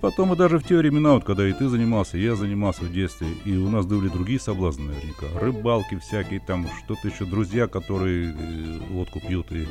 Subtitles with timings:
[0.00, 2.92] Потом и даже в те времена, вот, когда и ты занимался, и я занимался в
[2.92, 5.26] детстве, и у нас были другие соблазны наверняка.
[5.38, 9.66] Рыбалки всякие, там что-то еще, друзья, которые э, водку пьют и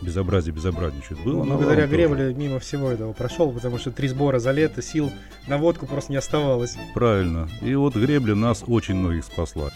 [0.00, 1.24] безобразие безобразничают.
[1.24, 5.10] Было ну, благодаря гребле мимо всего этого прошел, потому что три сбора за лето, сил
[5.48, 6.76] на водку просто не оставалось.
[6.94, 7.48] Правильно.
[7.60, 9.70] И вот гребля нас очень многих спасла.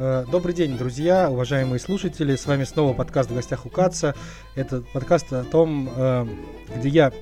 [0.00, 2.36] Э, добрый день, друзья, уважаемые слушатели.
[2.36, 4.14] С вами снова подкаст «В гостях у Каца».
[4.54, 6.26] Это подкаст о том, э,
[6.76, 7.12] где я,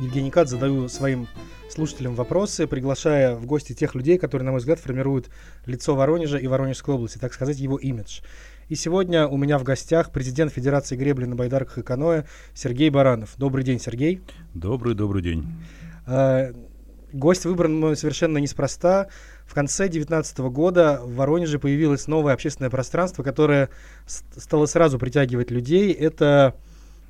[0.00, 1.28] Евгений Кац, задаю своим
[1.68, 5.30] слушателям вопросы, приглашая в гости тех людей, которые, на мой взгляд, формируют
[5.66, 8.22] лицо Воронежа и Воронежской области, так сказать, его имидж.
[8.68, 12.24] И сегодня у меня в гостях президент Федерации гребли на байдарках и каноэ
[12.54, 13.34] Сергей Баранов.
[13.36, 14.20] Добрый день, Сергей.
[14.52, 15.46] Добрый, добрый день.
[16.08, 16.52] Э,
[17.12, 19.06] гость выбран совершенно неспроста.
[19.50, 23.68] В конце 2019 года в Воронеже появилось новое общественное пространство, которое
[24.06, 25.92] стало сразу притягивать людей.
[25.92, 26.54] Это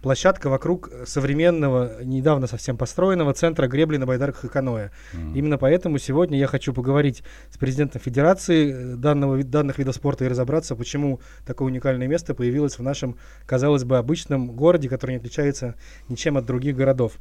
[0.00, 4.88] площадка вокруг современного, недавно совсем построенного центра гребли на байдарках и каноэ.
[5.12, 5.34] Mm.
[5.34, 10.28] Именно поэтому сегодня я хочу поговорить с президентом Федерации э, данного, данных видов спорта и
[10.28, 15.74] разобраться, почему такое уникальное место появилось в нашем, казалось бы, обычном городе, который не отличается
[16.09, 17.18] ничем от других городов.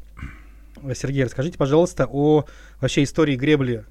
[0.94, 2.46] Сергей, расскажите, пожалуйста, о
[2.80, 3.84] вообще истории гребли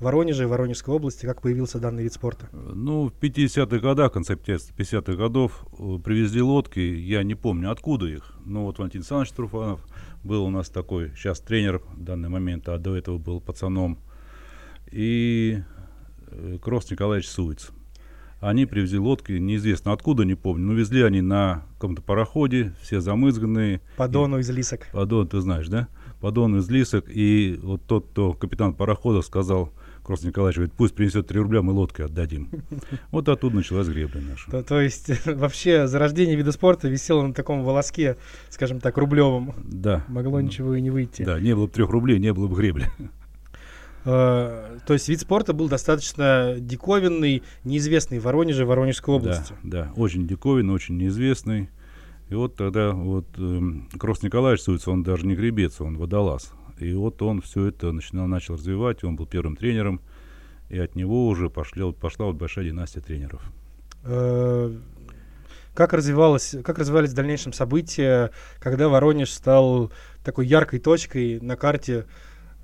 [0.00, 2.48] Воронеже, Воронежской области, как появился данный вид спорта?
[2.52, 8.06] Ну, в 50-х годах, в конце 50-х годов э, привезли лодки, я не помню, откуда
[8.06, 8.32] их.
[8.46, 9.86] Но вот Валентин Александрович Труфанов
[10.24, 13.98] был у нас такой, сейчас тренер в данный момент, а до этого был пацаном.
[14.90, 15.62] И
[16.28, 17.70] э, Кросс Николаевич Суиц.
[18.40, 23.82] Они привезли лодки, неизвестно откуда, не помню, но везли они на каком-то пароходе, все замызганные.
[23.98, 24.86] По дону из лисок.
[24.92, 25.88] По дону, ты знаешь, да?
[26.22, 27.04] По дону из лисок.
[27.08, 29.74] И вот тот, кто капитан парохода сказал,
[30.10, 32.48] Кросс Николаевич говорит, пусть принесет 3 рубля, мы лодкой отдадим.
[33.12, 34.50] Вот оттуда началась гребля наша.
[34.50, 38.16] То, то есть вообще зарождение вида спорта висело на таком волоске,
[38.48, 39.54] скажем так, рублевом.
[39.62, 40.04] Да.
[40.08, 41.22] Могло ничего и не выйти.
[41.22, 42.88] Да, не было бы трех рублей, не было бы гребли.
[44.04, 49.54] Uh, то есть вид спорта был достаточно диковинный, неизвестный в Воронеже, Воронежской области.
[49.62, 51.68] Да, да, очень диковинный, очень неизвестный.
[52.30, 53.60] И вот тогда вот э,
[53.96, 56.52] Кросс Николаевич Суиц, он даже не гребец, он водолаз.
[56.80, 60.00] И вот он все это начинал, начал развивать, он был первым тренером,
[60.70, 63.42] и от него уже пошли, пошла вот большая династия тренеров.
[64.04, 64.72] Э,
[65.74, 69.92] как, развивалось, как развивались в дальнейшем события, когда Воронеж стал
[70.24, 72.06] такой яркой точкой на карте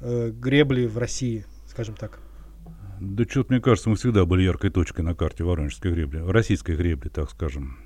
[0.00, 2.20] э, гребли в России, скажем так?
[3.00, 7.08] Да что-то, мне кажется, мы всегда были яркой точкой на карте воронежской гребли, российской гребли,
[7.10, 7.76] так скажем.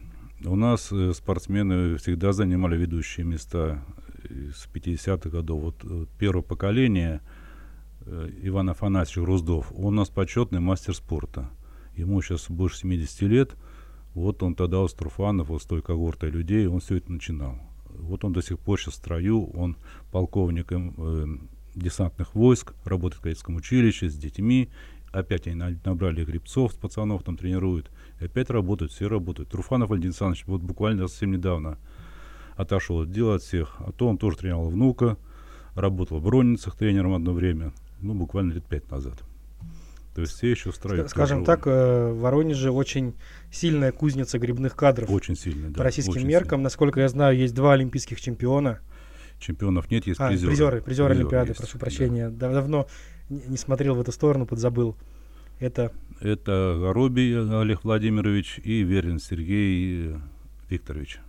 [0.45, 3.83] У нас э, спортсмены всегда занимали ведущие места
[4.25, 5.63] с 50-х годов.
[5.63, 7.21] Вот, вот э, первое поколение
[8.43, 11.49] Иван Афанасьевич Руздов, он у нас почетный мастер спорта.
[11.95, 13.57] Ему сейчас больше 70 лет.
[14.15, 17.57] Вот он тогда у Струфанов, вот с той когортой людей, он все это начинал.
[17.89, 19.77] Вот он до сих пор сейчас в строю, он
[20.11, 21.27] полковником э,
[21.77, 24.71] десантных войск, работает в кадетском училище с детьми.
[25.13, 27.91] Опять они набрали грибцов, пацанов там тренируют.
[28.21, 29.51] И опять работают, все работают.
[29.51, 31.79] Труфанов Валентин Александрович вот буквально совсем недавно
[32.57, 33.77] отошел от дела от всех.
[33.79, 35.17] А то он тоже тренировал внука,
[35.75, 37.73] работал в Бронницах тренером одно время,
[38.03, 39.23] ну, буквально лет пять назад.
[40.15, 41.09] То есть все еще строят.
[41.09, 43.15] Скажем так, э, в Воронеже очень
[43.53, 45.09] сильная кузница грибных кадров.
[45.11, 45.79] Очень сильная, да.
[45.79, 46.65] По российским меркам, сильная.
[46.65, 48.81] насколько я знаю, есть два олимпийских чемпиона.
[49.39, 50.51] Чемпионов нет, есть а, призеры.
[50.51, 52.29] Призеры, призеры Олимпиады, есть, прошу прощения.
[52.29, 52.53] Да.
[52.53, 52.87] Давно
[53.29, 54.97] не смотрел в эту сторону, подзабыл.
[55.61, 55.93] Это...
[56.21, 60.17] Это Горобий Олег Владимирович и Верин Сергей
[60.69, 61.21] Викторович.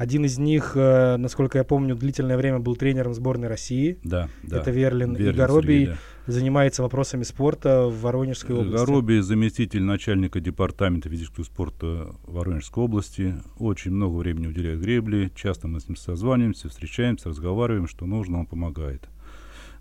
[0.00, 3.98] Один из них, э, насколько я помню, длительное время был тренером сборной России.
[4.02, 4.56] Да, да.
[4.56, 5.14] Это Верлин.
[5.14, 5.86] Верлин и Горобий Сергей,
[6.26, 6.32] да.
[6.32, 8.86] занимается вопросами спорта в Воронежской области.
[8.86, 13.34] Горобий заместитель начальника департамента физического спорта Воронежской области.
[13.58, 15.30] Очень много времени уделяет гребле.
[15.34, 19.06] Часто мы с ним созваниваемся, встречаемся, разговариваем, что нужно, он помогает.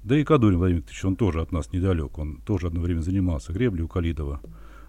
[0.04, 2.18] Да и Кадурин Владимир Викторович, он тоже от нас недалек.
[2.18, 4.42] Он тоже одно время занимался греблей у Калидова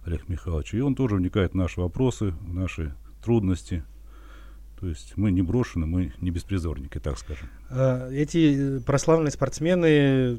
[0.05, 0.75] Олег Михайлович.
[0.75, 3.85] И он тоже вникает в наши вопросы, в наши трудности.
[4.81, 7.49] То есть мы не брошены, мы не беспризорники, так скажем.
[7.69, 10.39] А, эти э, прославленные спортсмены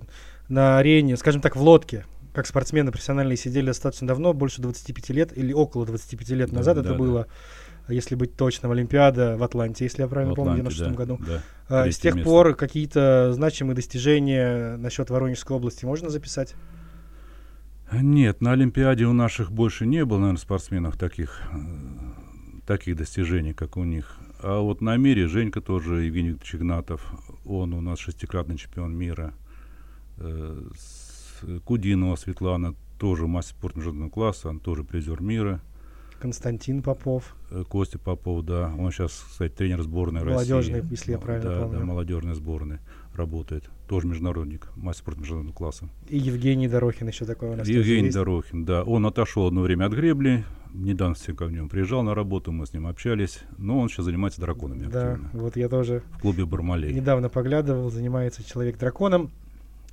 [0.49, 5.38] на арене, скажем так, в лодке, как спортсмены профессиональные сидели достаточно давно, больше 25 лет
[5.38, 7.27] или около 25 лет назад да, это да, было,
[7.88, 7.93] да.
[7.93, 11.19] если быть точным, Олимпиада в Атланте, если я правильно помню, в 96 да, году.
[11.25, 12.29] Да, а, с тех место.
[12.29, 16.55] пор какие-то значимые достижения насчет Воронежской области можно записать?
[17.91, 21.57] Нет, на Олимпиаде у наших больше не было, наверное, спортсменов таких, э,
[22.65, 24.17] таких достижений, как у них.
[24.43, 27.13] А вот на мире Женька тоже, Евгений Викторович Игнатов,
[27.45, 29.33] он у нас шестикратный чемпион мира.
[30.17, 30.67] Э,
[31.63, 35.61] Кудинова Светлана, тоже мастер спорта международного класса, она тоже призер мира.
[36.19, 37.35] Константин Попов.
[37.51, 38.73] Э, Костя Попов, да.
[38.79, 40.91] Он сейчас, кстати, тренер сборной Молодежной, России.
[40.91, 41.79] если я правильно да, помню.
[41.79, 42.79] Да, молодежной сборной
[43.15, 43.69] работает.
[43.88, 45.89] Тоже международник, мастер спорта международного класса.
[46.09, 48.09] И Евгений Дорохин еще такой у нас Евгений.
[48.09, 48.83] Дорохин, да.
[48.83, 50.45] Он отошел одно время от гребли.
[50.73, 53.39] Недавно ко нему приезжал на работу, мы с ним общались.
[53.57, 55.29] Но он сейчас занимается драконами Да, активно.
[55.33, 56.94] вот я тоже В клубе Бармалей.
[56.94, 59.31] недавно поглядывал, занимается человек драконом.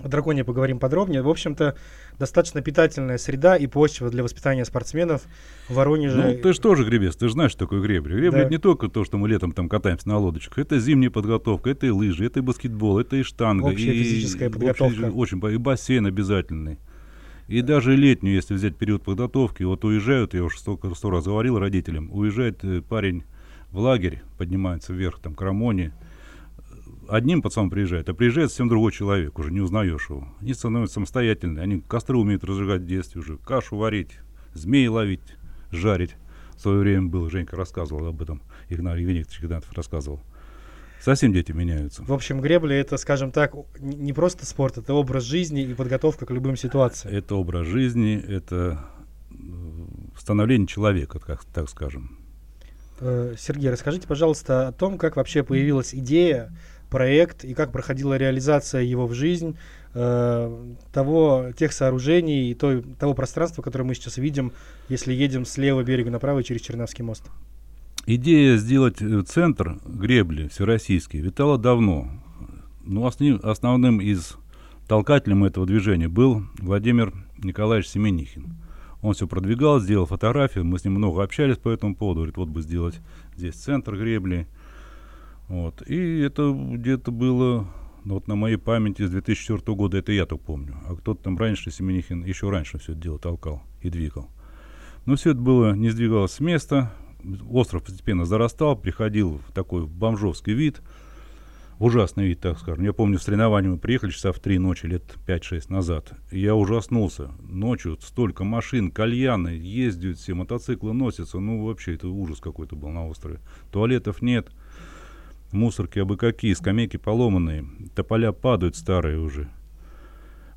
[0.00, 1.22] О драконе поговорим подробнее.
[1.22, 1.74] В общем-то,
[2.20, 5.22] достаточно питательная среда и почва для воспитания спортсменов
[5.68, 6.16] в Воронеже.
[6.36, 8.14] Ну, ты же тоже гребец, ты же знаешь, что такое гребля.
[8.14, 8.38] Гребля Да.
[8.42, 10.58] это не только то, что мы летом там катаемся на лодочках.
[10.60, 13.64] Это зимняя подготовка, это и лыжи, это и баскетбол, это и штанга.
[13.66, 15.10] Общая и физическая общая- подготовка.
[15.16, 16.78] Очень, и бассейн обязательный.
[17.48, 21.58] И даже летнюю, если взять период подготовки, вот уезжают, я уже столько сто раз говорил
[21.58, 23.24] родителям, уезжает э, парень
[23.70, 25.94] в лагерь, поднимается вверх, там, к Рамоне,
[27.08, 30.28] одним пацаном приезжает, а приезжает совсем другой человек, уже не узнаешь его.
[30.40, 34.18] Они становятся самостоятельные, они костры умеют разжигать в детстве уже, кашу варить,
[34.52, 35.36] змеи ловить,
[35.72, 36.16] жарить.
[36.54, 40.20] В свое время было, Женька рассказывал об этом, Игнат Евгеньевич Игнатов рассказывал.
[41.00, 42.02] Совсем дети меняются.
[42.02, 46.30] В общем, гребля это, скажем так, не просто спорт, это образ жизни и подготовка к
[46.30, 47.14] любым ситуациям.
[47.14, 48.84] Это образ жизни, это
[49.30, 49.34] э,
[50.18, 52.18] становление человека, так, так скажем.
[53.00, 56.52] Э, Сергей, расскажите, пожалуйста, о том, как вообще появилась идея,
[56.90, 59.56] проект и как проходила реализация его в жизнь,
[59.94, 64.52] э, того, тех сооружений и той, того пространства, которое мы сейчас видим,
[64.88, 67.24] если едем с левого берега направо через Чернавский мост.
[68.10, 72.08] Идея сделать э, центр гребли всероссийский витала давно.
[72.82, 74.38] Но осни- основным из
[74.88, 78.54] толкателем этого движения был Владимир Николаевич Семенихин.
[79.02, 82.20] Он все продвигал, сделал фотографии, мы с ним много общались по этому поводу.
[82.20, 82.98] Говорит, вот бы сделать
[83.36, 84.46] здесь центр гребли.
[85.48, 85.82] Вот.
[85.86, 87.68] И это где-то было,
[88.06, 90.78] ну, вот на моей памяти с 2004 года, это я только помню.
[90.88, 94.30] А кто-то там раньше, Семенихин, еще раньше все это дело толкал и двигал.
[95.04, 96.90] Но все это было, не сдвигалось с места.
[97.50, 100.82] Остров постепенно зарастал, приходил в такой бомжовский вид.
[101.78, 102.84] Ужасный вид, так скажем.
[102.84, 106.12] Я помню, с соревнований мы приехали часа в три ночи, лет 5-6 назад.
[106.32, 107.30] Я ужаснулся.
[107.40, 111.38] Ночью столько машин, кальяны, ездят все, мотоциклы носятся.
[111.38, 113.38] Ну, вообще, это ужас какой-то был на острове.
[113.70, 114.50] Туалетов нет,
[115.52, 117.64] мусорки абы какие, скамейки поломанные,
[117.94, 119.48] тополя падают старые уже.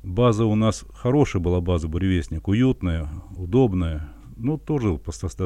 [0.02, 4.12] База у нас хорошая была база «Буревестник», уютная, удобная.
[4.36, 4.98] Ну, тоже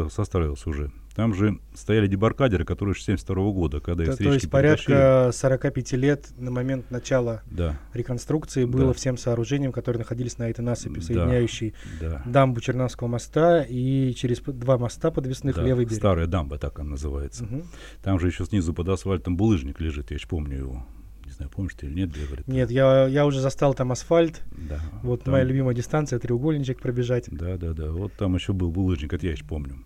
[0.08, 0.90] состарилась уже.
[1.16, 6.26] Там же стояли дебаркадеры, которые еще 72 года, когда их То, есть порядка 45 лет
[6.36, 7.42] на момент начала.
[7.50, 8.92] Да, реконструкции было Да.
[8.92, 11.00] всем сооружениям, которые находились на этой насыпи, Да.
[11.00, 12.22] соединяющей да.
[12.26, 15.62] дамбу Чернавского моста и через два моста подвесных да.
[15.62, 15.96] левый берег.
[15.98, 17.44] Старая дамба, так она называется.
[17.44, 17.64] Мгм.
[18.02, 20.86] Там же еще снизу под асфальтом булыжник лежит, я еще помню его.
[21.24, 22.46] Не знаю, помнишь ты или нет, говорит.
[22.46, 24.42] Нет, я, я уже застал там асфальт.
[24.68, 24.80] Да.
[25.02, 27.24] Вот там- моя любимая дистанция, треугольничек пробежать.
[27.30, 27.90] Да, да, да.
[27.90, 29.76] Вот там еще был булыжник, это я еще помню.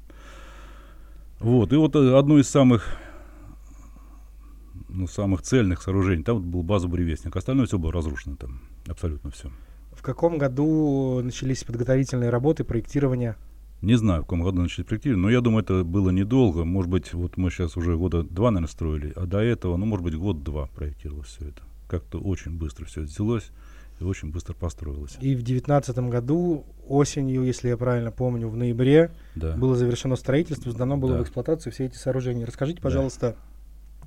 [1.41, 2.87] Вот, и вот э, одно из самых,
[4.91, 7.35] ну, самых цельных сооружений, там был база буревестник.
[7.35, 9.51] Остальное все было разрушено там, абсолютно все.
[9.93, 13.37] В каком году начались подготовительные работы, проектирование?
[13.81, 16.67] Не знаю, в каком году начали проектировать, но я думаю, это было недолго.
[16.67, 20.05] Может быть, вот мы сейчас уже года два, наверное, строили, а до этого, ну, может
[20.05, 21.63] быть, год-два проектировалось все это.
[21.89, 23.51] Как-то очень быстро все взялось
[24.01, 25.17] и очень быстро построилось.
[25.21, 29.55] И в девятнадцатом году осенью, если я правильно помню, в ноябре Да.
[29.57, 31.19] было завершено строительство, сдано было Да.
[31.21, 32.47] в эксплуатацию все эти сооружения.
[32.47, 32.83] Расскажите, Да.
[32.85, 33.37] пожалуйста,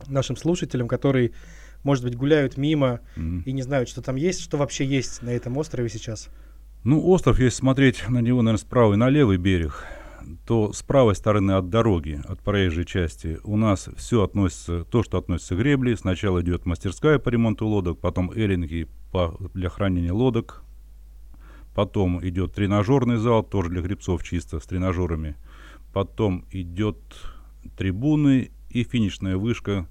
[0.07, 1.31] нашим слушателям, которые,
[1.83, 3.41] может быть, гуляют мимо Мгм.
[3.45, 6.29] и не знают, что там есть, что вообще есть на этом острове сейчас.
[6.83, 9.85] Ну, остров, если смотреть на него, наверное, справа и на левый берег,
[10.45, 15.17] то с правой стороны от дороги, от проезжей части, у нас все относится, то, что
[15.17, 15.97] относится к гребле.
[15.97, 20.63] Сначала идет мастерская по ремонту лодок, потом эллинги по, для хранения лодок,
[21.75, 25.35] потом идет тренажерный зал, тоже для гребцов чисто, с тренажерами.
[25.93, 26.97] Потом идет
[27.77, 29.87] трибуны и финишная вышка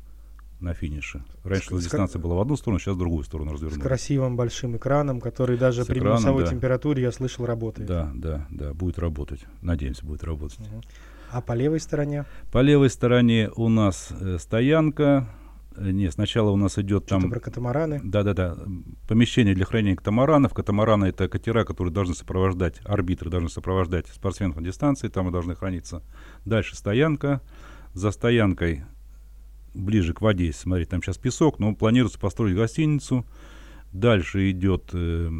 [0.63, 1.23] на финише.
[1.45, 3.81] Раньше С- с- дистанция была в одну сторону, сейчас в другую сторону С развернули.
[3.81, 6.51] красивым большим экраном, который даже С при экраном, минусовой да.
[6.51, 7.89] температуре, я слышал, работает.
[7.89, 9.45] Да, да, да, будет работать.
[9.61, 10.59] Надеемся, будет работать.
[10.61, 10.83] Мгм.
[11.31, 12.25] А по левой стороне?
[12.53, 15.29] По левой стороне у нас э, стоянка.
[15.75, 17.31] Э, Не, сначала у нас идет там...
[17.31, 18.01] про катамараны.
[18.05, 18.59] Да-да-да.
[19.09, 20.53] Помещение для хранения катамаранов.
[20.53, 25.55] Катамараны это катера, которые должны сопровождать, арбитры должны сопровождать спортсменов на дистанции, там и должны
[25.57, 26.03] храниться.
[26.45, 27.41] Дальше стоянка.
[27.95, 28.85] За стоянкой
[29.75, 33.25] ближе к воде, если смотреть, там сейчас песок, но планируется построить гостиницу.
[33.93, 35.31] Дальше идет э,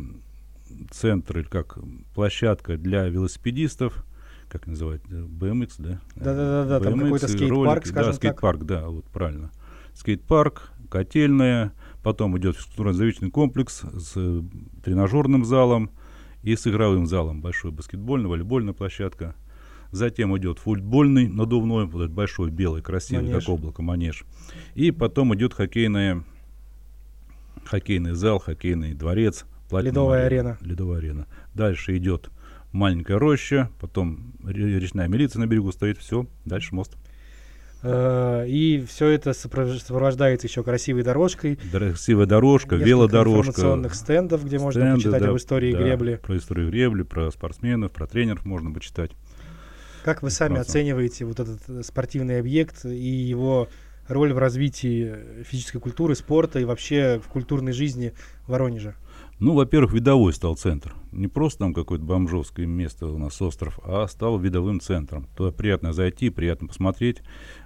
[0.91, 1.79] центр, или как
[2.15, 4.05] площадка для велосипедистов.
[4.49, 5.03] Как называют?
[5.11, 6.01] э, BMX, да?
[6.17, 8.15] Да-да-да-да, там какой-то скейт-парк, скажем Да, так.
[8.17, 9.51] скейт-парк, да, вот правильно.
[9.95, 11.73] Скейт-парк, котельная,
[12.03, 14.43] потом идет физкультурно-оздоровительный комплекс с э,
[14.85, 15.91] тренажерным залом
[16.43, 17.41] и с игровым залом.
[17.41, 19.35] Большой баскетбольная, волейбольная площадка.
[19.93, 23.45] Затем идет футбольный надувной, вот этот большой белый, красивый, Манеж.
[23.45, 24.25] как облако, манеж.
[24.75, 26.25] И потом идет хоккейная,
[27.65, 29.45] хоккейный зал, хоккейный дворец.
[29.71, 30.59] Ледовая арена.
[30.61, 31.27] Ледовая арена.
[31.55, 32.31] Дальше идет
[32.73, 36.97] маленькая роща, потом ре- речная милиция на берегу стоит, все, дальше мост.
[37.83, 41.57] Э, И все это сопро- сопровождается еще красивой дорожкой.
[41.71, 43.51] Красивая дорожка, велодорожка.
[43.51, 46.17] информационных стендов, где можно стенды, почитать да, об истории да, гребли.
[46.23, 49.11] Про историю гребли, про спортсменов, про тренеров можно почитать.
[50.05, 50.71] Как вы сами Прекрасно.
[50.71, 53.69] оцениваете вот этот э, спортивный объект и его
[54.09, 58.13] роль в развитии э, физической культуры, спорта и вообще в культурной жизни
[58.47, 58.97] Воронежа?
[59.39, 60.95] Ну, во-первых, видовой стал центр.
[61.11, 65.27] Не просто там какое-то бомжовское место у нас остров, а стал видовым центром.
[65.37, 67.23] Туда приятно зайти, приятно посмотреть.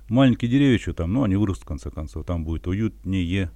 [0.08, 2.24] Маленькие деревья что там, ну, они вырастут в конце концов.
[2.24, 3.50] Там будет уютнее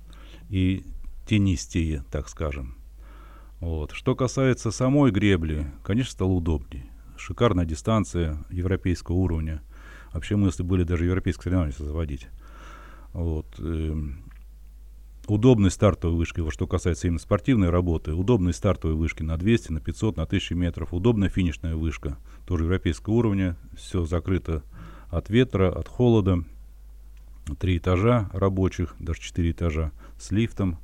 [0.49, 0.85] и
[1.27, 2.77] тенистее, так скажем.
[3.61, 3.93] Вот.
[3.93, 6.90] Что касается самой гребли, конечно, стало удобнее.
[7.21, 9.63] Шикарная дистанция европейского уровня.
[10.13, 12.29] Вообще мысли были даже европейские соревнования заводить.
[13.13, 13.47] Вот.
[13.59, 14.25] эм,
[15.27, 20.17] удобной стартовой вышки, что касается именно спортивной работы, удобной стартовой вышки на 200, на 500,
[20.17, 24.63] на 1000 метров, удобная финишная вышка, тоже европейского уровня, все закрыто
[25.09, 26.45] от ветра, от холода,
[27.59, 30.79] три этажа рабочих, даже четыре этажа с лифтом.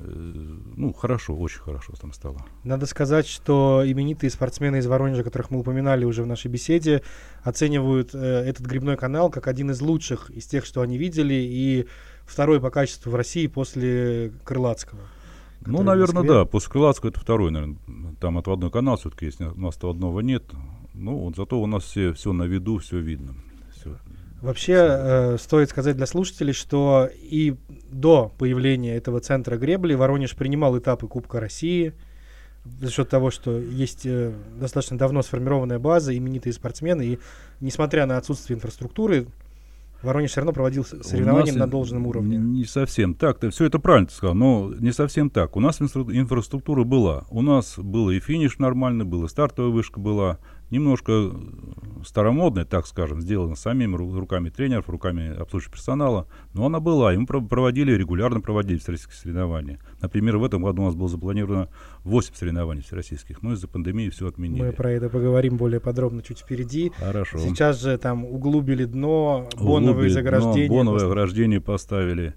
[0.00, 2.44] Э, Ну, хорошо, очень хорошо там стало.
[2.64, 7.02] Надо сказать, что именитые спортсмены из Воронежа, которых мы упоминали уже в нашей беседе,
[7.42, 11.86] оценивают э, этот грибной канал как один из лучших из тех, что они видели, и
[12.24, 15.00] второй по качеству в России после Крылатского.
[15.64, 16.44] Ну, наверное, да.
[16.44, 17.76] После Крылатского это второй, наверное.
[18.20, 19.40] Там отводной канал все-таки есть.
[19.40, 20.44] У нас отводного нет.
[20.94, 23.34] Ну, вот зато у нас все, все на виду, все видно.
[24.42, 27.54] Вообще, э, стоит сказать для слушателей, что и
[27.90, 31.94] до появления этого центра гребли Воронеж принимал этапы Кубка России
[32.80, 37.18] за счет того, что есть э, достаточно давно сформированная база, именитые спортсмены, и
[37.60, 39.28] несмотря на отсутствие инфраструктуры,
[40.02, 42.36] Воронеж все равно проводил соревнования на должном уровне.
[42.36, 43.38] Не совсем так.
[43.38, 45.56] Ты все это правильно сказал, но не совсем так.
[45.56, 47.26] У нас инфра- инфраструктура была.
[47.30, 50.38] У нас был и финиш нормальный, был и стартовая вышка была.
[50.72, 51.30] Немножко э,
[52.04, 56.26] старомодная, так скажем, сделана самими ру- руками тренеров, руками обслуживающего персонала.
[56.54, 57.12] Но она была.
[57.12, 59.78] И мы про- проводили, регулярно проводили всероссийские соревнования.
[60.00, 61.68] Например, в этом году у нас было запланировано
[62.04, 63.42] 8 соревнований всероссийских.
[63.42, 64.62] Но из-за пандемии все отменили.
[64.62, 66.90] Мы про это поговорим более подробно чуть впереди.
[66.96, 67.36] Хорошо.
[67.38, 70.68] Сейчас же там углубили дно, боновые Углубили дно, заграждения.
[70.70, 72.32] Боновое ограждение поставили,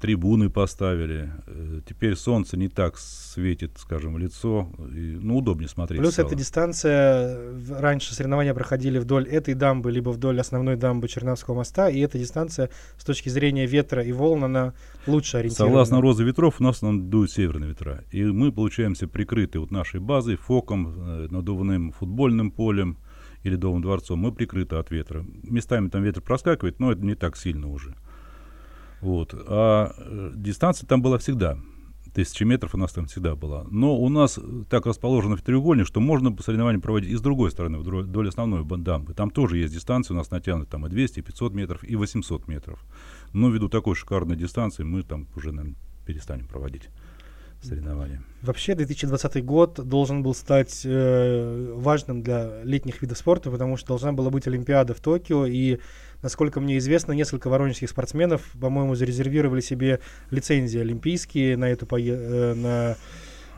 [0.00, 1.32] трибуны поставили.
[1.46, 4.68] Э, Теперь солнце не так светит, скажем, в лицо.
[4.94, 7.38] И, ну, удобнее смотреть Плюс эта дистанция,
[7.70, 12.70] раньше соревнования проходили вдоль этой дамбы, либо вдоль основной дамбы Чернавского моста, и эта дистанция
[12.96, 14.74] с точки зрения ветра и волн, она
[15.06, 15.70] лучше ориентирована.
[15.70, 18.04] Согласно розы ветров, у нас нам дуют северные ветра.
[18.10, 22.98] И мы получаемся прикрыты вот нашей базой, фоком, э, надувным футбольным полем
[23.42, 24.18] или домом дворцом.
[24.18, 25.24] Мы прикрыты от ветра.
[25.42, 27.94] Местами там ветер проскакивает, но это не так сильно уже.
[29.00, 29.34] Вот.
[29.34, 31.58] А э, дистанция там была всегда.
[32.14, 33.64] Тысячи метров у нас там всегда была.
[33.70, 37.20] Но у нас э, так расположено в треугольник, что можно по соревнованию проводить и с
[37.20, 39.14] другой стороны, вдоль основной дамбы.
[39.14, 42.48] Там тоже есть дистанции, у нас натянуты там и 200, и 500 метров, и 800
[42.48, 42.84] метров.
[43.32, 45.76] Но ввиду такой шикарной дистанции мы там уже, наверное,
[46.06, 46.88] перестанем проводить
[47.62, 48.22] соревнования.
[48.42, 54.12] Вообще 2020 год должен был стать э, важным для летних видов спорта, потому что должна
[54.12, 55.78] была быть Олимпиада в Токио, и,
[56.22, 62.54] насколько мне известно, несколько воронежских спортсменов, по-моему, зарезервировали себе лицензии олимпийские на эту пое- э,
[62.54, 62.96] на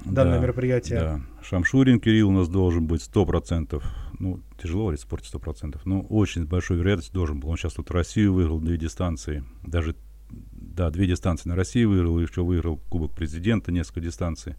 [0.05, 0.99] данное Да, мероприятие.
[1.01, 1.21] Да.
[1.43, 3.83] Шамшурин Кирилл у нас должен быть 100%.
[4.19, 5.81] Ну, тяжело говорить в спорте 100%.
[5.85, 7.49] Но очень большой вероятностью должен был.
[7.51, 9.45] Он сейчас тут Россию выиграл две дистанции.
[9.63, 9.95] Даже,
[10.31, 12.19] да, две дистанции на России выиграл.
[12.19, 14.55] И еще выиграл Кубок Президента, несколько дистанций.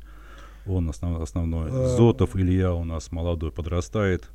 [0.65, 1.69] Он основ- основной.
[1.71, 4.29] Э, Зотов Илья у нас молодой, подрастает.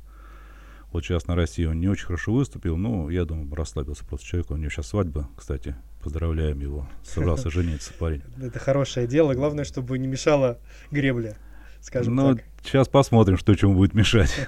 [0.91, 4.51] Вот сейчас на России он не очень хорошо выступил, но я думаю, расслабился просто человек.
[4.51, 5.75] У него сейчас свадьба, кстати.
[6.01, 6.87] Поздравляем его.
[7.03, 8.23] Собрался жениться парень.
[8.41, 10.59] Это хорошее дело, главное, чтобы не мешала
[10.91, 11.35] гребля,
[11.81, 12.45] скажем Ну, так.
[12.63, 14.33] сейчас посмотрим, что чему будет мешать.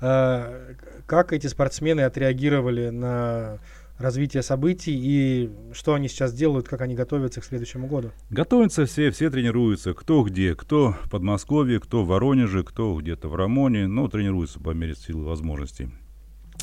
[0.00, 0.74] А,
[1.06, 3.58] как эти спортсмены отреагировали на
[3.98, 8.10] развитие событий и что они сейчас делают, как они готовятся к следующему году?
[8.30, 9.94] Готовятся все, все тренируются.
[9.94, 13.86] Кто где, кто в Подмосковье, кто в Воронеже, кто где-то в Рамоне.
[13.86, 15.90] Ну, тренируются по мере силы возможностей.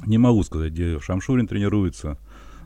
[0.06, 2.18] Не могу сказать, где Шамшурин тренируется.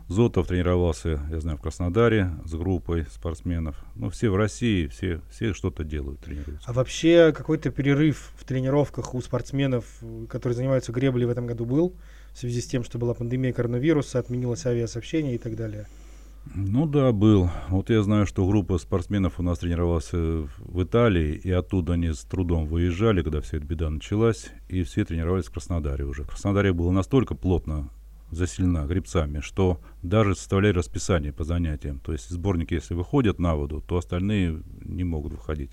[0.08, 3.76] Зотов тренировался, я знаю, в Краснодаре с группой спортсменов.
[3.96, 6.70] Ну, все в России, все, все что-то делают, тренируются.
[6.70, 11.64] А вообще какой-то перерыв в тренировках у спортсменов, э, которые занимаются греблей в этом году
[11.64, 11.96] был,
[12.36, 15.86] в связи с тем, что была пандемия коронавируса, отменилось авиасообщение и так далее?
[16.54, 17.48] Ну да, был.
[17.70, 22.12] Вот я знаю, что группа спортсменов у нас тренировалась э, в Италии, и оттуда они
[22.12, 26.24] с трудом выезжали, когда вся эта беда началась, и все тренировались в Краснодаре уже.
[26.24, 27.88] В Краснодаре было настолько плотно
[28.30, 32.00] заселена грибцами, что даже составляли расписание по занятиям.
[32.00, 35.70] То есть сборники, если выходят на воду, то остальные не могут выходить.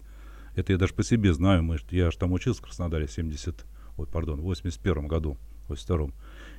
[0.55, 1.62] Это я даже по себе знаю.
[1.62, 3.65] Мы, я же там учился в Краснодаре в 70,
[3.98, 6.12] ой, пардон, в 81 году, в 82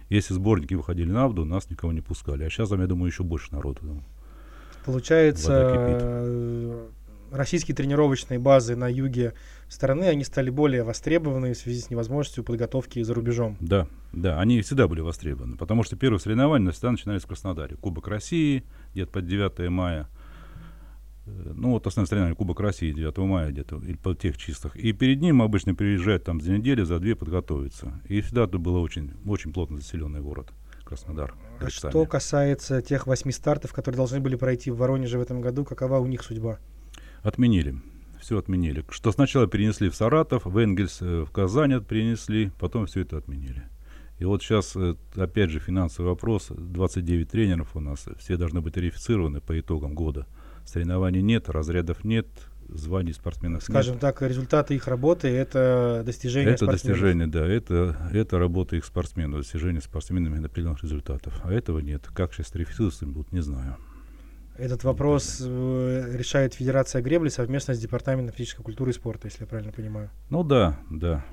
[0.09, 2.45] Если сборники выходили на воду, нас никого не пускали.
[2.45, 3.81] А сейчас, я думаю, еще больше народу.
[3.81, 4.05] Там,
[4.85, 6.77] Получается,
[7.31, 9.35] российские тренировочные базы на юге
[9.69, 13.57] страны, они стали более востребованы в связи с невозможностью подготовки за рубежом.
[13.61, 17.77] Да, да, они всегда были востребованы, потому что первые соревнования всегда начинались в Краснодаре.
[17.77, 20.24] Кубок России, где-то под 9 мая, э,
[21.27, 24.77] ну вот основное соревнование Кубок России 9 мая где-то, или по тех числах.
[24.77, 28.01] И перед ним обычно приезжают там за неделю, за две подготовиться.
[28.09, 30.53] И всегда это был очень, очень плотно заселенный город.
[30.85, 31.35] Краснодар.
[31.61, 35.65] А что касается тех восьми стартов, которые должны были пройти в Воронеже в этом году,
[35.65, 36.59] какова у них судьба?
[37.23, 37.77] Отменили.
[38.21, 38.85] Все отменили.
[38.91, 43.65] Что сначала перенесли в Саратов, в Энгельс, э, в Казань перенесли, потом все это отменили.
[44.19, 46.49] И вот сейчас, э, опять же, финансовый вопрос.
[46.51, 50.27] 29 тренеров у нас, все должны быть верифицированы по итогам года.
[50.65, 52.27] Соревнований нет, разрядов нет,
[52.69, 54.01] званий спортсменов Скажем нет.
[54.01, 59.81] так, результаты их работы– это достижение Это достижение, да, это, это работа их спортсменов, достижение
[59.81, 61.41] спортсменами определенных результатов.
[61.45, 62.09] А этого нет.
[62.15, 63.77] Как сейчас верифицироваться будут, не знаю.
[64.57, 69.47] Этот вопрос э, решает Федерация гребли совместно с Департаментом физической культуры и спорта, если я
[69.49, 70.11] правильно понимаю.
[70.31, 71.25] Ну да, да.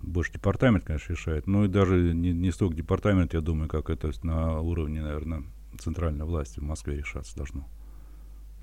[0.00, 1.46] Больше департамент, конечно, решает.
[1.46, 5.42] Ну и даже не, не столько департамент, я думаю, как это на уровне, наверное,
[5.78, 7.68] центральной власти в Москве решаться должно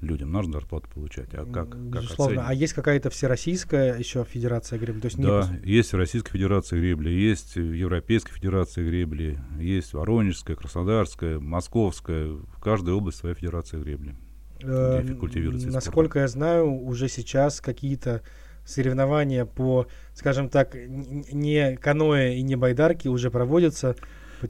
[0.01, 1.29] людям нужно зарплату получать.
[1.33, 1.77] А как?
[1.77, 2.41] Безусловно.
[2.41, 5.01] Как а есть какая-то всероссийская еще федерация гребли?
[5.01, 5.65] То есть да, нет...
[5.65, 12.27] есть Российская федерация гребли, есть Европейская федерация гребли, есть Воронежская, Краснодарская, Московская.
[12.27, 14.15] В каждой области своя федерация гребли.
[14.61, 18.21] Э, насколько я знаю, уже сейчас какие-то
[18.65, 23.95] соревнования по, скажем так, не каноэ и не байдарки уже проводятся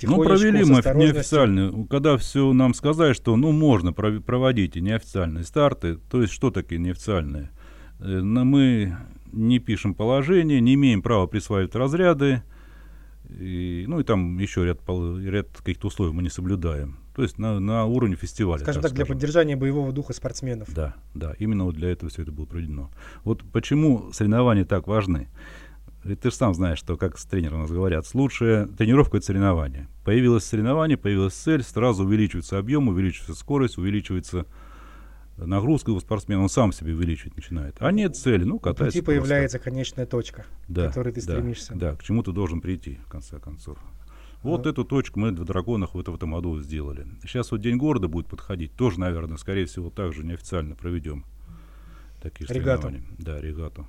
[0.04, 1.88] ну, провели мы неофициальные.
[1.90, 6.80] Когда все нам сказали, что ну можно проводить и неофициальные старты, то есть что такие
[6.80, 7.52] неофициальные?
[8.00, 8.98] Э, мы
[9.32, 12.44] не пишем положение, не имеем права присваивать разряды,
[13.30, 16.98] и, ну и там еще ряд, ряд каких-то условий мы не соблюдаем.
[17.16, 18.62] То есть на, на уровне фестиваля.
[18.62, 19.06] Скажем так, так скажем.
[19.06, 20.74] для поддержания боевого духа спортсменов.
[20.74, 22.90] Да, да, именно вот для этого все это было проведено.
[23.24, 25.28] Вот почему соревнования так важны.
[26.04, 29.88] Ведь ты же сам знаешь, что, как с тренером нас говорят, лучшая тренировка– это соревнование.
[30.06, 34.46] Появилось соревнование, появилась цель, сразу увеличивается объем, увеличивается скорость, увеличивается
[35.38, 37.76] нагрузка у спортсмена, он сам себе увеличивать начинает.
[37.80, 39.00] А нет цели, ну, катается.
[39.00, 41.76] Пути появляется конечная точка, да, к которой ты да, стремишься.
[41.76, 43.78] Да, к чему ты должен прийти, в конце концов.
[44.42, 44.70] Вот а.
[44.70, 47.08] эту точку мы в Драгонах в этом году сделали.
[47.24, 48.74] Сейчас вот День города будет подходить.
[48.74, 51.26] Тоже, наверное, скорее всего, также неофициально проведем
[52.22, 52.84] такие регату.
[52.84, 53.16] соревнования.
[53.18, 53.86] Да, регату.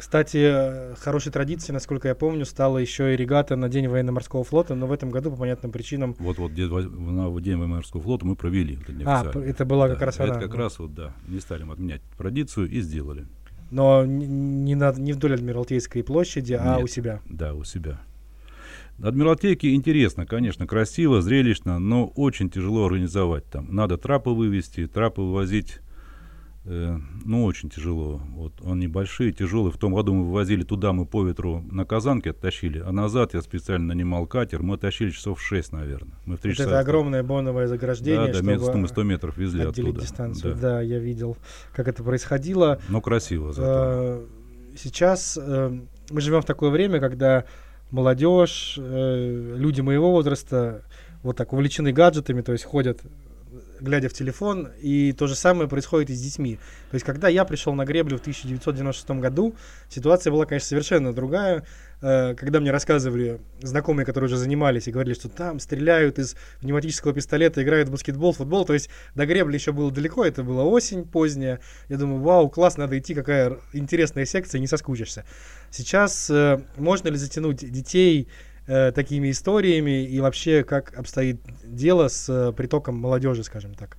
[0.00, 4.86] Кстати, хорошей традицией, насколько я помню, стала еще и регата на День военно-морского флота, но
[4.86, 6.16] в этом году по понятным причинам...
[6.18, 6.56] Вот-вот на
[7.42, 8.78] День военно-морского флота мы провели.
[8.88, 10.30] Это а, это была да, как раз она.
[10.30, 13.26] Это как раз вот, да, не стали мы отменять традицию и сделали.
[13.70, 17.20] Но не, на, не вдоль Адмиралтейской площади, а Нет, а у себя.
[17.26, 18.00] Да, у себя.
[19.02, 23.66] Адмиралтейки интересно, конечно, красиво, зрелищно, но очень тяжело организовать там.
[23.70, 25.80] Надо трапы вывести, трапы вывозить
[26.66, 28.20] Э, ну, очень тяжело.
[28.34, 29.72] Вот они большие, тяжелые.
[29.72, 33.40] В том году мы вывозили туда, мы по ветру на казанке оттащили, а назад я
[33.40, 36.12] специально нанимал катер, мы тащили часов 6, наверное.
[36.26, 36.68] Мы в 3 вот часа.
[36.68, 40.02] Это огромное боновое заграждение, да, да, чтобы 100 метров везли оттуда.
[40.02, 40.54] дистанцию.
[40.54, 40.60] Да.
[40.60, 41.38] да, я видел,
[41.72, 42.78] как это происходило.
[42.90, 43.66] Ну, красиво зато.
[43.66, 44.26] Э,
[44.76, 47.44] сейчас э, мы живем в такое время, когда
[47.90, 50.82] молодежь, люди моего возраста
[51.22, 53.00] вот так увлечены гаджетами, то есть ходят
[53.80, 56.56] глядя в телефон, и то же самое происходит и с детьми.
[56.90, 59.54] То есть, когда я пришел на греблю в 1996 году,
[59.88, 61.64] ситуация была, конечно, совершенно другая.
[62.02, 67.12] Э, когда мне рассказывали знакомые, которые уже занимались, и говорили, что там стреляют из пневматического
[67.12, 71.04] пистолета, играют в баскетбол, футбол, то есть до гребли еще было далеко, это была осень
[71.04, 71.60] поздняя.
[71.88, 75.24] Я думаю, вау, класс, надо идти, какая интересная секция, не соскучишься.
[75.70, 78.28] Сейчас э, можно ли затянуть детей
[78.66, 83.96] э, такими историями и вообще как обстоит дело с э, притоком молодежи, скажем так?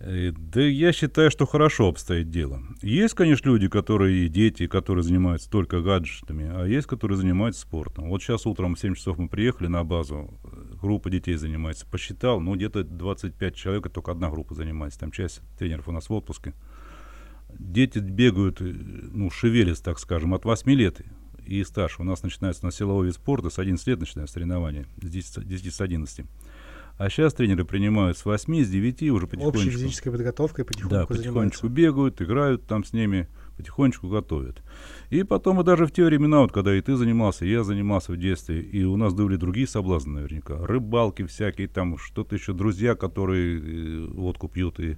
[0.00, 2.62] Э, да я считаю, что хорошо обстоит дело.
[2.82, 8.10] Есть, конечно, люди, которые, дети, которые занимаются только гаджетами, а есть, которые занимаются спортом.
[8.10, 10.34] Вот сейчас утром в 7 часов мы приехали на базу,
[10.80, 11.86] группа детей занимается.
[11.86, 15.00] Посчитал, ну где-то 25 человек, только одна группа занимается.
[15.00, 16.52] Там часть тренеров у нас в отпуске.
[17.58, 21.00] Дети бегают, э, ну, шевелятся, так скажем, от 8 лет
[21.46, 22.02] и старше.
[22.02, 25.74] У нас начинается на силовой вид спорта, с 11 лет начинается соревнования, с 10, 10
[25.74, 26.26] с 11.
[26.96, 29.58] А сейчас тренеры принимают с 8, с 9 уже потихонечку.
[29.58, 34.62] Общей физической подготовкой потихоньку Да, потихонечку бегают, играют там с ними, потихонечку готовят.
[35.10, 38.12] И потом, и даже в те времена, вот, когда и ты занимался, и я занимался
[38.12, 40.64] в детстве, и у нас были другие соблазны наверняка.
[40.64, 44.96] Рыбалки всякие, там что-то еще, друзья, которые э, водку пьют и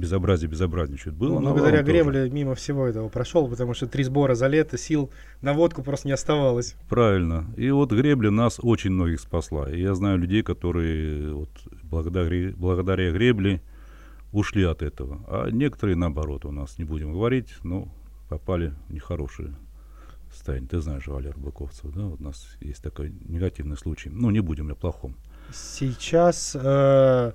[0.00, 1.16] безобразие безобразничают.
[1.16, 2.34] Было ну, благодаря гребле тоже.
[2.34, 5.10] мимо всего этого прошел, потому что три сбора за лето, сил
[5.42, 6.74] на водку просто не оставалось.
[6.88, 7.46] Правильно.
[7.56, 9.70] И вот гребля нас очень многих спасла.
[9.70, 11.50] И я знаю людей, которые вот
[11.82, 13.60] благодаря, благодаря гребле
[14.32, 15.20] ушли от этого.
[15.28, 17.88] А некоторые, наоборот, у нас, не будем говорить, но
[18.28, 19.54] попали в нехорошие
[20.32, 20.68] состояние.
[20.68, 22.02] Ты знаешь Валер Быковцев, да?
[22.02, 24.10] Вот у нас есть такой негативный случай.
[24.10, 25.16] Ну, не будем о плохом.
[25.52, 27.32] Сейчас э,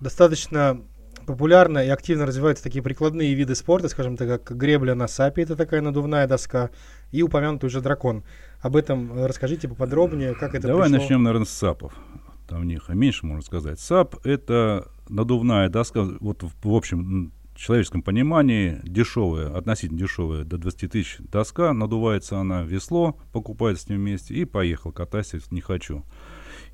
[0.00, 0.80] достаточно
[1.24, 5.56] популярно и активно развиваются такие прикладные виды спорта, скажем так, как гребля на сапе, это
[5.56, 6.70] такая надувная доска,
[7.12, 8.24] и упомянутый уже дракон.
[8.60, 11.00] Об этом расскажите поподробнее, как это Давай пришло.
[11.00, 11.92] начнем, наверное, с сапов.
[12.48, 13.80] Там них меньше, можно сказать.
[13.80, 20.90] САП— это надувная доска, вот в, в общем человеческом понимании дешевая, относительно дешевая, до 20
[20.90, 26.04] тысяч доска, надувается она, весло покупается с ним вместе и поехал, катайся, не хочу.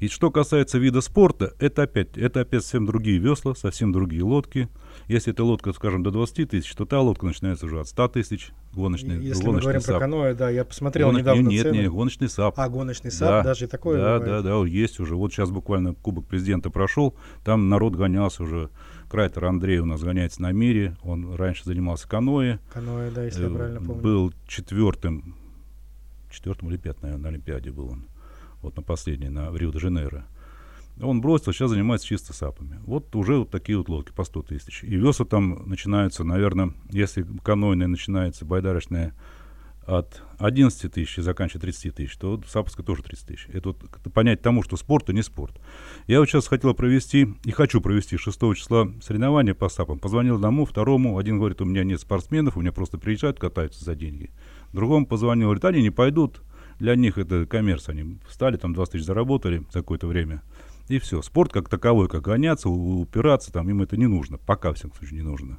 [0.00, 4.68] И что касается вида спорта, это опять, это опять совсем другие весла, совсем другие лодки.
[5.08, 8.50] Если эта лодка, скажем, до 20 тысяч, то та лодка начинается уже от 100 тысяч
[8.72, 9.88] гоночный Если гоночный мы говорим САП.
[9.90, 11.20] про каноэ, да, я посмотрел Гоноч...
[11.20, 11.76] недавно Нет, цены.
[11.76, 12.58] нет, гоночный САП.
[12.58, 14.42] А, гоночный САП, да, даже такое Да, бывает.
[14.44, 15.16] да, да, есть уже.
[15.16, 18.70] Вот сейчас буквально Кубок Президента прошел, там народ гонялся уже.
[19.10, 22.58] Крайтер Андрей у нас гоняется на мире, он раньше занимался каноэ.
[22.72, 24.00] Каноэ, да, если я Э, правильно помню.
[24.02, 25.34] Был четвертым,
[26.30, 28.04] четвертым или пятым, наверное, на Олимпиаде был он.
[28.62, 30.25] Вот на последней, на Рио-де-Жанейро.
[31.03, 32.79] Он бросил, сейчас занимается чисто сапами.
[32.85, 34.85] Вот уже вот такие вот лодки по 100 тысяч.
[34.85, 39.14] И весла там начинаются, наверное, если канойная начинается, байдарочная
[39.87, 42.46] от 11 тысяч и заканчивает 30 тысяч, то вот
[42.87, 43.46] тоже 30 тысяч.
[43.53, 43.79] Это вот
[44.12, 45.59] понять тому, что спорт и не спорт.
[46.07, 49.99] Я вот сейчас хотел провести и хочу провести 6 числа соревнования по сапам.
[49.99, 51.18] Позвонил одному, второму.
[51.18, 54.31] Один говорит, у меня нет спортсменов, у меня просто приезжают, катаются за деньги.
[54.73, 56.42] Другому позвонил, говорит, они не пойдут.
[56.80, 57.88] Для них это коммерс.
[57.88, 60.42] Они встали, там 20 тысяч заработали за какое-то время.
[60.88, 61.22] И все.
[61.22, 64.38] Спорт как таковой, как гоняться, упираться, там им это не нужно.
[64.38, 65.58] Пока, в всяком случае, не нужно.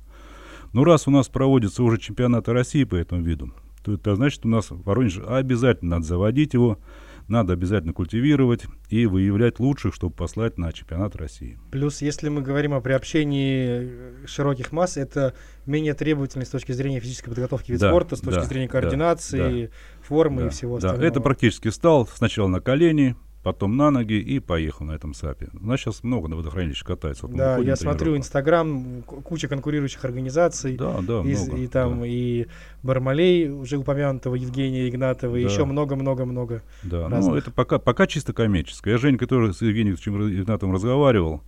[0.73, 3.53] Но раз у нас проводятся уже чемпионаты России по этому виду,
[3.84, 6.79] то это значит, у нас в Воронеже обязательно надо заводить его,
[7.27, 11.60] надо обязательно культивировать и выявлять лучших, чтобы послать на чемпионат России.
[11.71, 15.34] Плюс, если мы говорим о приобщении э, широких масс, это
[15.65, 18.71] менее требовательный с точки зрения физической подготовки вид Да, спорта, с точки да, зрения да,
[18.71, 19.71] координации,
[20.12, 21.08] формы Да, и всего да, остального.
[21.10, 25.47] это практически стал сначала на колени, потом на ноги и поехал на этом САПе.
[25.54, 27.28] У нас сейчас много на водохранилище катается.
[27.28, 28.17] Вот Да, я смотрю.
[28.17, 30.76] Инстаграм, куча конкурирующих организаций.
[30.76, 31.58] Да, да, и, много.
[31.58, 32.08] и там да.
[32.08, 32.47] и
[32.84, 35.50] Бармалей, уже упомянутого Евгения Игнатова, и Да.
[35.50, 36.62] еще много-много-много.
[36.84, 37.38] Да, ну разных.
[37.38, 38.95] это пока, пока чисто коммерческое.
[38.95, 41.41] Я Женька тоже с Евгением Игнатовым разговаривал.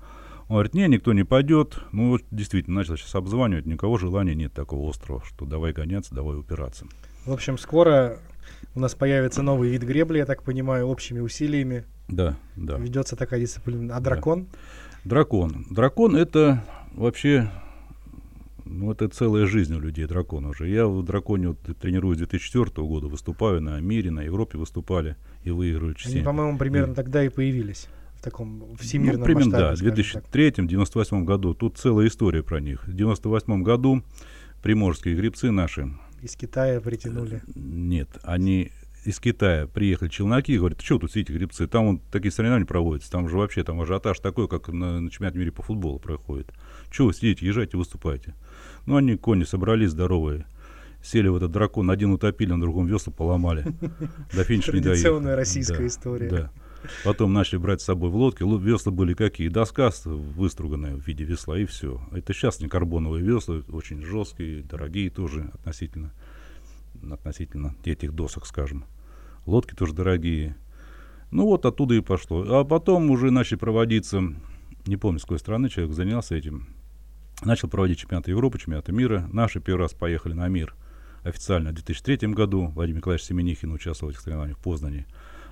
[0.48, 1.80] Он говорит, не, никто не пойдет.
[1.92, 6.38] Ну, вот действительно, начал сейчас обзванивать, никого желания нет такого острого, что давай гоняться, давай
[6.38, 6.86] упираться.
[7.26, 8.20] В общем, скоро
[8.76, 11.84] у нас появится новый вид гребли, я так понимаю, общими усилиями.
[12.08, 12.78] Да, да.
[12.78, 13.96] Ведется такая дисциплина.
[13.96, 14.10] А Да.
[14.12, 14.48] дракон?
[15.06, 15.66] Дракон.
[15.70, 17.50] Дракон это вообще,
[18.66, 20.70] ну, это целая жизнь у людей, дракон уже.
[20.70, 25.52] Я в драконе вот тренируюсь с 2004 года, выступаю на мире, на Европе выступали и
[25.52, 26.26] выигрываю Они, частенько.
[26.26, 29.64] по-моему, примерно И- тогда и появились в таком всемирном ну, примерно, масштабе.
[29.66, 30.32] да, в скажем так.
[30.34, 31.54] 2003-2098 году.
[31.54, 32.88] Тут целая история про них.
[32.88, 34.02] В 98 году
[34.62, 35.90] приморские грибцы наши,
[36.24, 37.42] Из Китая притянули.
[37.54, 38.72] нет, они
[39.04, 43.12] из Китая приехали челноки и говорят, что тут сидите грибцы, там вот такие соревнования проводятся,
[43.12, 46.54] там же вообще там ажиотаж такой, как на, на чемпионате мира по футболу проходит.
[46.90, 48.36] Чего вы сидите, езжайте, выступайте.
[48.86, 50.46] Ну, они, кони, собрались здоровые,
[51.04, 53.66] сели в этот дракон, один утопили, на другом весла поломали.
[54.34, 55.02] До финиша не доехали.
[55.02, 56.30] Традиционная российская история.
[56.30, 56.52] Да.
[57.04, 58.44] Потом начали брать с собой в лодки.
[58.44, 59.48] Ло- Весла были какие?
[59.50, 62.02] Доска выструганная в виде весла, и все.
[62.12, 66.12] Это сейчас не карбоновые весла, очень жесткие, дорогие тоже относительно,
[67.10, 68.86] относительно этих досок, скажем.
[69.46, 70.56] Лодки тоже дорогие.
[71.32, 72.60] Ну вот оттуда и пошло.
[72.60, 74.22] А потом уже начали проводиться,
[74.86, 76.68] не помню, с какой страны человек занялся этим,
[77.44, 79.28] начал проводить чемпионаты Европы, чемпионаты мира.
[79.32, 80.76] Наши первый раз поехали на мир
[81.24, 82.68] официально в 2003 году.
[82.68, 85.08] Владимир Николаевич Семенихин участвовал в этих соревнованиях в Познане.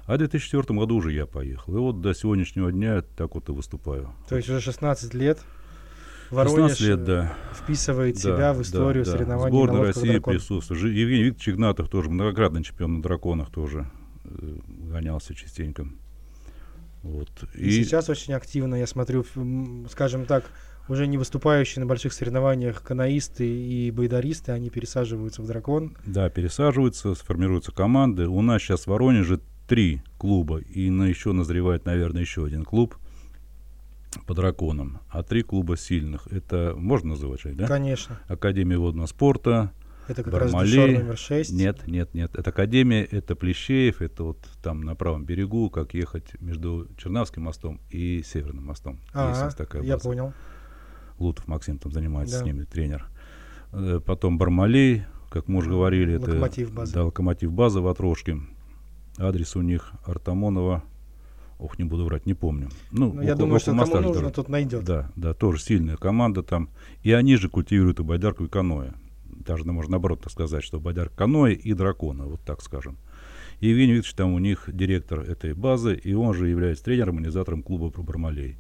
[0.06, 1.76] А в 2004 году уже я поехал.
[1.76, 4.14] И вот до сегодняшнего дня так вот и выступаю.
[4.28, 5.40] То есть уже 16 лет
[6.32, 7.34] 16 Воронеж лет, э, да.
[7.54, 9.12] вписывает Да, себя в да, историю да.
[9.12, 10.34] соревнований Сборная на России «Дракон».
[10.34, 10.82] присутствует.
[10.82, 13.92] Евгений Викторович Игнатов тоже многократный чемпион на драконах тоже
[14.24, 15.88] э, гонялся частенько.
[17.04, 17.30] Вот.
[17.54, 19.26] И, сейчас очень активно, я смотрю,
[19.90, 20.46] скажем так,
[20.88, 25.98] уже не выступающие на больших соревнованиях каноисты и байдаристы, они пересаживаются в дракон.
[26.06, 28.28] Да, пересаживаются, сформируются команды.
[28.28, 32.98] У нас сейчас в Воронеже три клуба, и на еще назревает, наверное, еще один клуб.
[34.28, 36.28] по драконам, а три клуба сильных.
[36.28, 37.66] Это можно называть, да?
[37.68, 38.20] Конечно.
[38.28, 39.72] Академия водного спорта,
[40.10, 40.96] Это как Бармалей.
[40.96, 41.52] раз номер 6.
[41.54, 42.36] Нет, нет, нет.
[42.36, 47.80] Это Академия, это Плещеев, это вот там на правом берегу, как ехать между Чернавским мостом
[47.90, 48.96] и Северным мостом.
[49.06, 50.04] Есть у А, нас такая я база.
[50.10, 50.34] понял.
[51.18, 52.42] Лутов Максим там занимается Да.
[52.44, 53.06] с ними, тренер.
[53.72, 56.94] Э, Потом Бармалей, как мы уже говорили, это Локомотив база.
[56.96, 58.38] Да, локомотив база в Отрошке.
[59.18, 60.84] Адрес у них Артамонова.
[61.60, 62.70] Ох, не буду врать, не помню.
[62.92, 64.84] Ну, Ну, я думаю, что кому нужно, тот найдет.
[64.84, 66.70] Да, да, тоже сильная команда там.
[67.04, 68.94] И они же культивируют и байдарку, и каноэ.
[69.26, 72.98] Даже ну, можно наоборот так сказать, что байдарка каноэ и дракона, вот так скажем.
[73.60, 77.62] И Евгений Викторович там у них директор этой базы, и он же является тренером, организатором
[77.62, 78.58] клуба про Бармалей.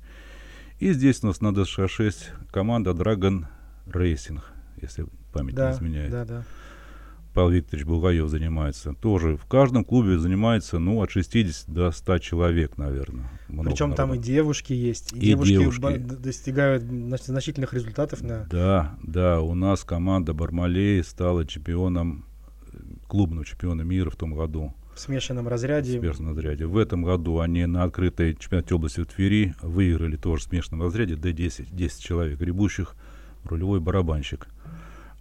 [0.79, 2.13] И здесь у нас на ДСШ-6
[2.51, 3.45] команда Dragon
[3.87, 4.41] Racing,
[4.79, 6.11] если память не Да, изменяет.
[6.11, 6.43] да, да.
[7.33, 8.93] Павел Викторович Булгаев занимается.
[8.93, 13.29] Тоже в каждом клубе занимается, ну, от 60 до 100 человек, наверное.
[13.47, 15.97] Причем там и девушки есть, и, И девушки, девушки.
[15.97, 22.25] достигают значит, значительных результатов на Да, да, у нас команда Бармалей стала чемпионом,
[22.73, 25.99] э, клубным чемпионом мира в том году в смешанном в разряде.
[25.99, 26.65] смешанном разряде.
[26.65, 31.13] В этом году они на открытой чемпионате области в Твери выиграли тоже в смешанном разряде
[31.15, 32.95] D10, 10 человек, гребущих,
[33.45, 34.47] рулевой барабанщик.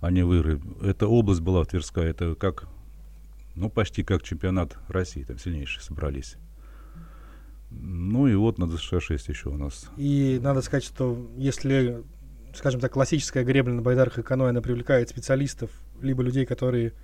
[0.00, 0.60] Они выиграли.
[0.82, 2.66] Эта область была Тверская, это как,
[3.54, 6.36] ну, почти как чемпионат России, там сильнейшие собрались.
[7.70, 9.88] Ну и вот на ДСШ-6 еще у нас.
[9.96, 12.02] И надо сказать, что если,
[12.54, 16.94] скажем так, классическая гребля на байдарках и каноэ, она привлекает специалистов, либо людей, которые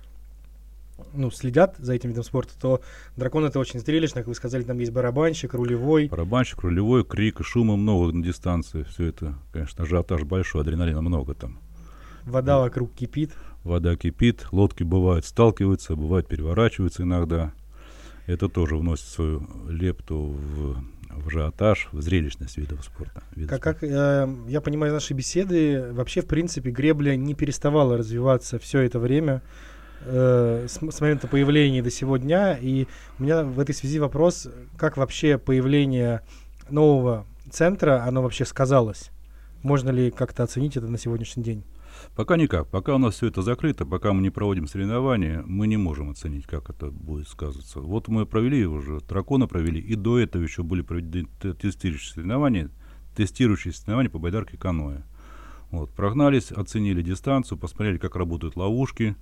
[1.13, 2.81] ну, следят за этим видом спорта, то
[3.15, 6.07] дракон это очень зрелищно, как вы сказали, там есть барабанщик, рулевой.
[6.07, 8.83] Барабанщик, рулевой, крик, шума много на дистанции.
[8.83, 11.59] Все это, конечно, ажиотаж большой, адреналина много там.
[12.27, 13.31] Вода вокруг кипит.
[13.63, 17.53] Вода кипит, лодки бывают сталкиваются, бывают переворачиваются иногда.
[18.25, 20.77] Это тоже вносит свою лепту в,
[21.09, 23.23] в ажиотаж, в зрелищность видов спорта.
[23.33, 27.97] видов Как, как э, я понимаю из нашей беседы, вообще, в принципе, гребля не переставала
[27.97, 29.41] развиваться все это время
[30.01, 32.57] э, с, с момента появления до сего дня.
[32.59, 32.87] И
[33.19, 36.21] у меня в этой связи вопрос, как вообще появление
[36.69, 39.11] нового центра, оно вообще сказалось?
[39.63, 41.63] Можно ли как-то оценить это на сегодняшний день?
[42.15, 42.67] Пока никак.
[42.67, 46.45] Пока у нас все это закрыто, пока мы не проводим соревнования, мы не можем оценить,
[46.47, 47.79] как это будет сказываться.
[47.79, 52.69] Вот мы провели уже, дракона провели, и до этого еще были проведены те- тестирующие соревнования,
[53.15, 55.01] тестирующие соревнования по байдарке каноэ.
[55.71, 59.15] Вот, прогнались, оценили дистанцию, посмотрели, как работают ловушки.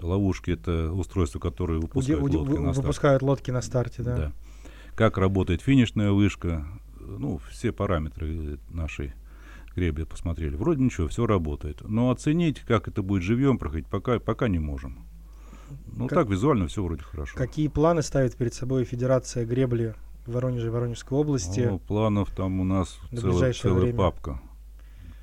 [0.00, 2.86] Ловушки— это устройства, которые Уди- выпускают уди- лодки вы- на старт.
[2.86, 4.16] выпускают лодки на старте, да.
[4.16, 4.32] Да.
[4.94, 6.66] Как работает финишная вышка,
[7.00, 9.12] ну, все параметры нашей
[9.74, 10.56] гребли посмотрели.
[10.56, 11.82] Вроде ничего, все работает.
[11.88, 15.06] Но оценить, как это будет живьем проходить, пока, пока не можем.
[15.86, 17.36] Ну, Как- так визуально все вроде хорошо.
[17.36, 19.94] Какие планы ставит перед собой Федерация гребли
[20.26, 23.98] в Воронеже и Воронежской области, Ну, планов там у нас на целая, целая время?
[23.98, 24.40] папка.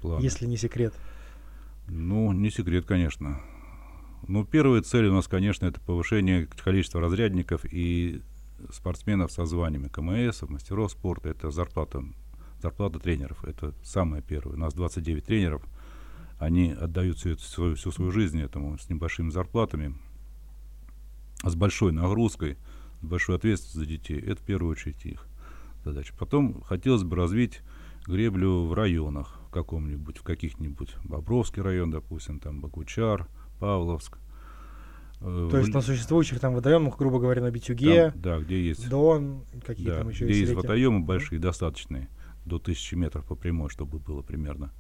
[0.02, 0.24] планов.
[0.24, 0.94] если не секрет?
[1.88, 3.42] Ну, не секрет, конечно.
[4.28, 8.22] Ну, первая цель у нас, конечно, это повышение количества разрядников и
[8.72, 11.30] спортсменов со званиями КМС, мастеров спорта.
[11.30, 12.04] Это зарплата,
[12.62, 13.44] зарплата тренеров.
[13.44, 14.56] Это самое первое.
[14.56, 15.64] У нас 29 тренеров.
[16.38, 19.96] Они отдают всю, свою, всю свою жизнь этому с небольшими зарплатами,
[21.44, 22.58] с большой нагрузкой,
[23.02, 24.20] с большой ответственностью за детей.
[24.20, 25.28] Это в первую очередь их
[25.84, 26.14] задача.
[26.18, 27.62] Потом хотелось бы развить
[28.06, 33.28] греблю в районах, в каком-нибудь, в каких-нибудь, Бобровский район, допустим, там Бакучар,
[33.60, 34.18] Павловск.
[35.22, 38.90] Э, То есть на существующих там водоемах, грубо говоря, на Битюге, там, да, где есть,
[38.90, 40.62] Дон, какие да, там еще где есть реки?
[40.62, 42.10] водоемы большие, достаточные,
[42.46, 44.72] до 1000 метров по прямой, чтобы было примерно.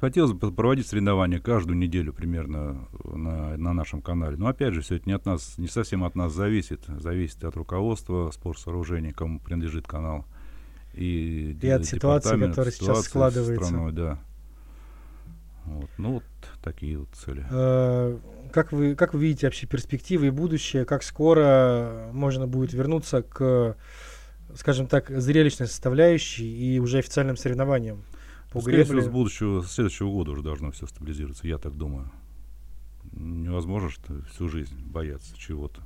[0.00, 4.38] Хотелось бы проводить соревнования каждую неделю примерно на, на нашем канале.
[4.38, 6.84] Но опять же, все это не от нас, не совсем от нас зависит.
[6.86, 10.24] Зависит от руководства спортсооружений, кому принадлежит канал.
[10.94, 13.66] И, И от ситуации, которая сейчас складывается.
[13.66, 14.18] страной, да.
[15.66, 15.90] Вот.
[15.98, 16.24] Ну, вот
[16.62, 17.44] такие вот цели.
[17.50, 18.18] Э,
[18.52, 20.84] Как вы, как вы видите вообще перспективы и будущее?
[20.86, 23.76] Как скоро можно будет вернуться к,
[24.56, 28.04] скажем так, зрелищной составляющей и уже официальным соревнованиям
[28.52, 29.10] по Скорее всего, гребле?
[29.10, 32.10] с будущего, с следующего года уже должно все стабилизироваться, я так думаю.
[33.12, 35.82] Невозможно что всю жизнь бояться чего-то.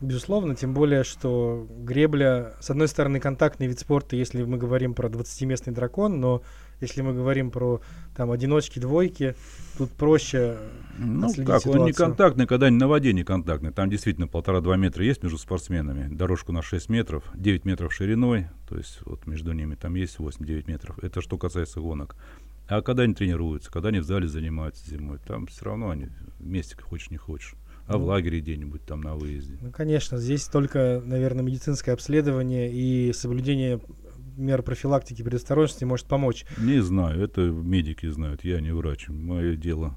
[0.00, 5.08] Безусловно, тем более, что гребля, с одной стороны, контактный вид спорта, если мы говорим про
[5.08, 6.42] 20-местный дракон, но
[6.80, 7.80] если мы говорим про
[8.16, 9.34] там одиночки, двойки,
[9.78, 10.56] тут проще
[10.98, 11.94] Ну, как, он не ситуацию.
[11.94, 13.72] контактный, когда не на воде не контактный.
[13.72, 16.14] Там действительно полтора-два метра есть между спортсменами.
[16.14, 20.64] Дорожку на 6 метров, 9 метров шириной, то есть вот между ними там есть 8-9
[20.66, 20.98] метров.
[21.02, 22.16] Это что касается гонок.
[22.68, 26.76] А когда они тренируются, когда они в зале занимаются зимой, там все равно они вместе,
[26.80, 27.54] хочешь не хочешь.
[27.88, 28.06] А в Ну.
[28.06, 29.58] лагере где-нибудь там на выезде.
[29.60, 33.80] Ну, конечно, здесь только, наверное, медицинское обследование и соблюдение
[34.36, 36.44] мер профилактики, предосторожности может помочь?
[36.58, 39.08] Не знаю, это медики знают, я не врач.
[39.08, 39.96] Мое дело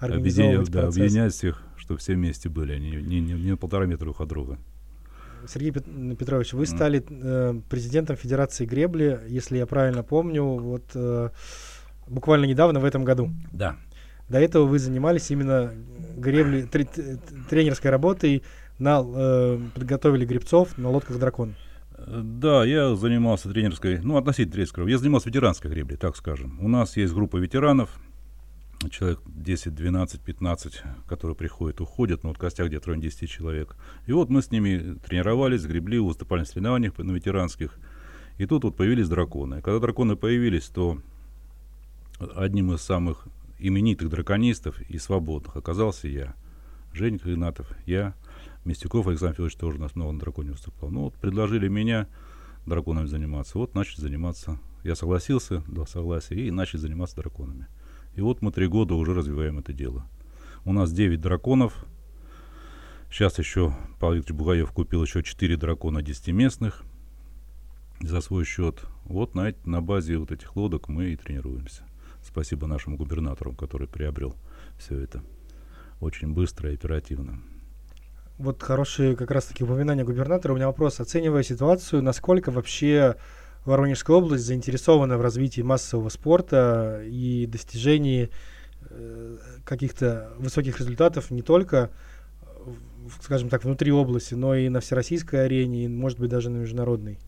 [0.00, 4.04] объединять, да, объединять всех, чтобы все вместе были, они не, не, не на полтора метра
[4.04, 4.58] друг от друга.
[5.48, 11.30] Сергей Пет- Петрович, вы стали э, президентом Федерации гребли, если я правильно помню, вот э,
[12.08, 13.30] буквально недавно в этом году.
[13.52, 13.76] Да.
[14.28, 15.72] До этого вы занимались именно
[16.16, 17.18] гребли, т-
[17.50, 18.44] тренерской работой,
[18.78, 21.54] на, э, подготовили гребцов на лодках «Дракон».
[22.06, 26.58] Да, я занимался тренерской, ну, относительно тренерской, я занимался ветеранской греблей, так скажем.
[26.60, 27.90] У нас есть группа ветеранов,
[28.90, 33.76] человек 10, 12, 15, которые приходят, уходят, ну, вот костяк где-то районе 10 человек.
[34.06, 37.78] И вот мы с ними тренировались, гребли, выступали на соревнованиях на ветеранских.
[38.38, 39.62] И тут вот появились драконы.
[39.62, 40.98] Когда драконы появились, то
[42.34, 43.26] одним из самых
[43.58, 46.34] именитых драконистов и свободных оказался я.
[46.92, 48.14] Женька Игнатов, я,
[48.64, 50.90] Мистюков Александр Федорович тоже у нас много на драконе выступал.
[50.90, 52.06] Ну вот предложили меня
[52.66, 53.58] драконами заниматься.
[53.58, 54.58] Вот начали заниматься.
[54.84, 57.66] Я согласился, дал согласие, и начали заниматься драконами.
[58.14, 60.06] И вот мы три года уже развиваем это дело.
[60.64, 61.86] У нас 9 драконов.
[63.10, 66.82] Сейчас еще Павел Викторович Бугаев купил еще 4 дракона 10-местных
[68.00, 68.84] за свой счет.
[69.04, 71.84] Вот на, на базе вот этих лодок мы и тренируемся.
[72.22, 74.36] Спасибо нашему губернатору, который приобрел
[74.78, 75.22] все это
[76.02, 77.40] очень быстро и оперативно.
[78.38, 80.52] Вот хорошие как раз-таки упоминания губернатора.
[80.52, 81.00] У меня вопрос.
[81.00, 83.16] Оценивая ситуацию, насколько вообще
[83.64, 88.30] Воронежская область заинтересована в развитии массового спорта и достижении
[88.90, 91.92] э, каких-то высоких результатов не только,
[93.20, 97.20] скажем так, внутри области, но и на всероссийской арене, и, может быть, даже на международной.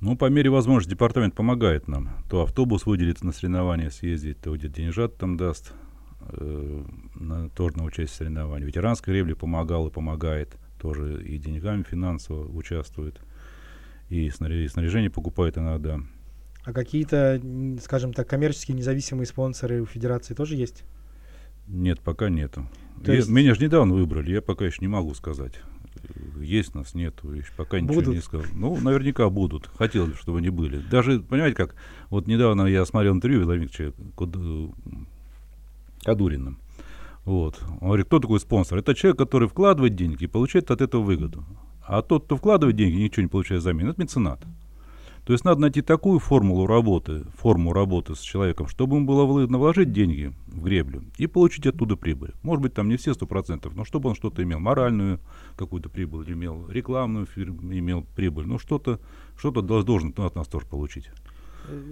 [0.00, 2.24] Ну, по мере возможности департамент помогает нам.
[2.30, 5.72] То автобус выделит на соревнования съездить, то где-то деньжат там даст,
[6.32, 8.66] э, на, тоже на участие в соревнованиях.
[8.68, 13.20] Ветеранской гребли помогал и помогает, тоже и деньгами финансово участвует,
[14.08, 16.00] и снаря- и снаряжение покупает иногда.
[16.64, 17.40] А какие-то,
[17.82, 20.84] скажем так, коммерческие независимые спонсоры у Федерации тоже есть?
[21.66, 22.66] Нет, пока нету.
[23.04, 25.54] То Я- есть- Меня же недавно выбрали, я пока еще не могу сказать.
[26.40, 28.14] Есть нас, нету, еще пока ничего Будут?
[28.14, 28.46] не сказал.
[28.54, 29.66] Ну, наверняка будут.
[29.76, 30.78] Хотелось бы, чтобы они были.
[30.90, 31.74] Даже, понимаете как,
[32.08, 33.92] вот недавно я смотрел интервью Владимира
[36.02, 36.58] Кадуриным.
[37.24, 37.60] Вот.
[37.80, 38.78] Он говорит, кто такой спонсор?
[38.78, 41.44] Это человек, который вкладывает деньги и получает от этого выгоду.
[41.86, 44.40] А тот, кто вкладывает деньги ничего не получает взамен, это меценат.
[45.24, 49.58] То есть надо найти такую формулу работы, форму работы с человеком, чтобы ему было выгодно
[49.58, 52.32] вложить деньги в греблю и получить оттуда прибыль.
[52.42, 55.20] Может быть, там не все сто процентов, но чтобы он что-то имел, моральную
[55.56, 58.98] какую-то прибыль имел, рекламную фирму имел прибыль, ну что-то,
[59.36, 61.10] что-то дол- должен от нас тоже получить.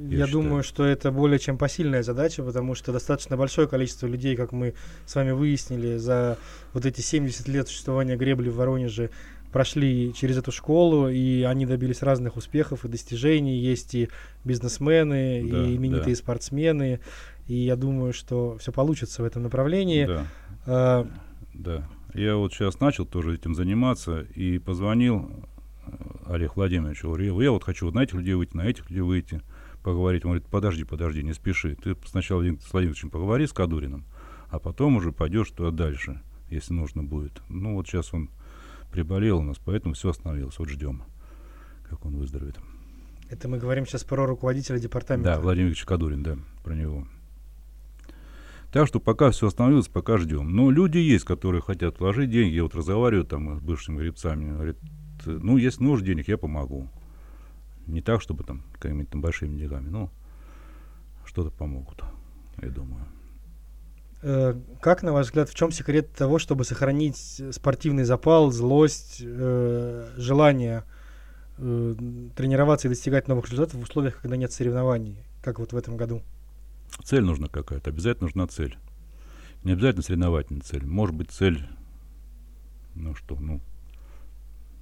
[0.08, 0.32] Я, считаю.
[0.32, 4.74] думаю, что это более чем посильная задача, потому что достаточно большое количество людей, как мы
[5.06, 6.38] с вами выяснили, за
[6.72, 9.10] вот эти 70 лет существования гребли в Воронеже
[9.52, 13.58] прошли через эту школу, и они добились разных успехов и достижений.
[13.58, 14.08] Есть и
[14.44, 16.20] бизнесмены, Да, и именитые да.
[16.20, 17.00] спортсмены.
[17.46, 20.06] И я думаю, что все получится в этом направлении.
[20.06, 20.26] Да.
[20.66, 21.08] А,
[21.54, 21.88] Да.
[22.14, 25.30] Я вот сейчас начал тоже этим заниматься и позвонил
[25.86, 25.90] э,
[26.26, 29.42] Олег Владимирович, говорю, я вот хочу вот на этих людей выйти, на этих людей выйти,
[29.82, 30.24] поговорить.
[30.24, 31.76] Он говорит, подожди, подожди, не спеши.
[31.76, 34.04] Ты сначала с Владимировичем поговори с Кадуриным,
[34.50, 37.42] а потом уже пойдешь туда дальше, если нужно будет.
[37.48, 38.30] Ну вот сейчас он
[38.90, 40.58] приболел у нас, поэтому все остановилось.
[40.58, 41.02] Вот ждем,
[41.88, 42.58] как он выздоровеет.
[43.30, 45.34] это мы говорим сейчас про руководителя департамента.
[45.34, 47.06] Да, Владимир Ильич Кадурин, да, про него.
[48.72, 50.54] Так что пока все остановилось, пока ждем.
[50.54, 52.54] Но люди есть, которые хотят вложить деньги.
[52.54, 54.52] Я вот разговариваю там с бывшими гребцами.
[54.52, 54.76] Говорит,
[55.24, 56.90] ну, если нужно денег, я помогу.
[57.88, 60.10] Не так, чтобы там какими-то большими деньгами, но
[61.24, 62.04] что-то помогут,
[62.60, 63.06] я думаю.
[64.22, 70.12] Э, Как, на ваш взгляд, в чем секрет того, чтобы сохранить спортивный запал, злость, э,
[70.16, 70.84] желание
[71.56, 71.94] э,
[72.36, 76.22] тренироваться и достигать новых результатов в условиях, когда нет соревнований, как вот в этом году?
[77.04, 78.76] Цель нужна какая-то, обязательно нужна цель.
[79.64, 80.84] Не обязательно соревновательная цель.
[80.84, 81.66] Может быть цель,
[82.94, 83.60] ну что, ну,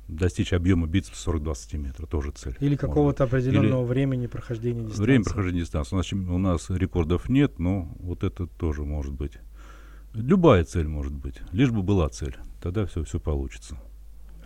[0.09, 2.57] достичь объема бицепса 40-20 сантиметров, тоже цель.
[2.61, 5.03] Или какого-то определенного времени прохождения дистанции?
[5.03, 5.95] Время прохождения дистанции.
[5.95, 9.33] У нас, у нас рекордов нет, но вот это тоже может быть.
[10.15, 12.37] Любая цель может быть, лишь бы была цель.
[12.63, 13.79] Тогда все, все получится.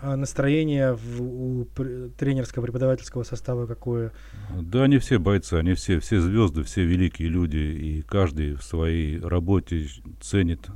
[0.03, 4.13] А настроение в- у пр- тренерско-преподавательского состава какое?
[4.59, 9.21] Да, они все бойцы, они все, все звезды, все великие люди, и каждый в своей
[9.21, 9.89] работе
[10.23, 10.69] ценит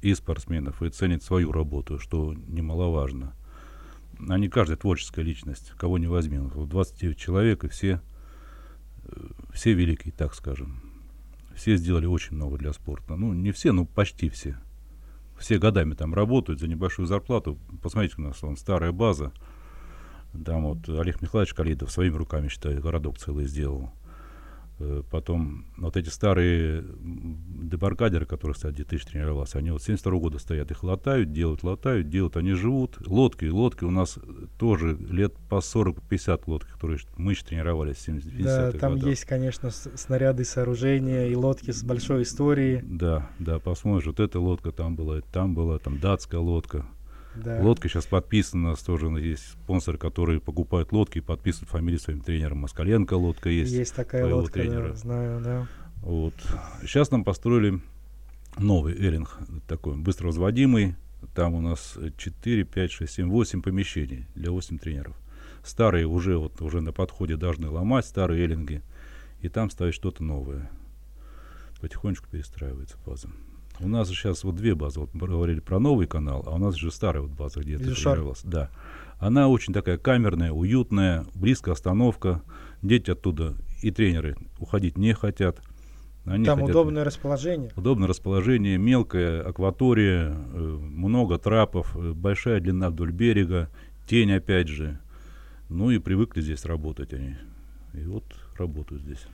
[0.00, 3.34] и спортсменов, и ценит свою работу, что немаловажно.
[4.28, 6.38] Они каждая творческая личность, кого не возьми.
[6.38, 8.00] Вот 29 человек, и все,
[9.04, 10.80] э, все великие, так скажем.
[11.54, 13.16] Все сделали очень много для спорта.
[13.16, 14.56] Ну, не все, но почти все.
[15.38, 17.58] Все годами там работают за небольшую зарплату.
[17.82, 19.32] Посмотрите, у нас вон старая база.
[20.44, 23.90] Там вот Олег Михайлович Калидов своими руками, считаю, городок целый сделал.
[24.78, 30.70] Э, потом вот эти старые дебаркадеры, которые, кстати, 2000 тренировался, они вот 72 года стоят,
[30.70, 32.98] их латают, делают, латают, делают, они живут.
[33.06, 34.18] Лодки, лодки у нас
[34.58, 39.10] тоже лет по 40-50 лодки, которые мы еще тренировались в 70 Да, там годах.
[39.10, 42.80] есть, конечно, снаряды, сооружения и лодки с большой историей.
[42.82, 46.86] Да, да, посмотришь, вот эта лодка там была, там была, там датская лодка.
[47.34, 47.60] Да.
[47.62, 52.20] Лодка сейчас подписана, у нас тоже есть спонсоры, которые покупают лодки и подписывают фамилии своим
[52.20, 52.58] тренерам.
[52.58, 53.72] Москаленко лодка есть.
[53.72, 54.90] Есть такая лодка, тренера.
[54.90, 55.66] Да, знаю, да.
[56.02, 56.34] Вот.
[56.82, 57.80] Сейчас нам построили
[58.58, 60.96] новый Эринг, такой быстро возводимый.
[61.34, 65.16] Там у нас 4, 5, 6, 7, 8 помещений для 8 тренеров.
[65.64, 68.82] Старые уже, вот, уже на подходе должны ломать, старые эллинги.
[69.40, 70.70] И там ставить что-то новое.
[71.80, 73.28] Потихонечку перестраивается база.
[73.80, 75.00] У нас же сейчас вот две базы.
[75.00, 77.94] Вот мы говорили про новый канал, а у нас же старая вот база, где это
[77.94, 78.42] тренировалась.
[78.44, 78.70] Да.
[79.18, 82.42] Она очень такая камерная, уютная, близкая остановка.
[82.82, 85.60] Дети оттуда и тренеры уходить не хотят.
[86.24, 87.70] Они Там хотят, удобное расположение.
[87.74, 93.70] Удобное расположение, мелкая акватория, э, много трапов, э, большая длина вдоль берега,
[94.06, 95.00] тень опять же.
[95.68, 97.36] Ну и привыкли здесь работать они.
[97.94, 98.24] И вот
[98.56, 99.26] работают здесь.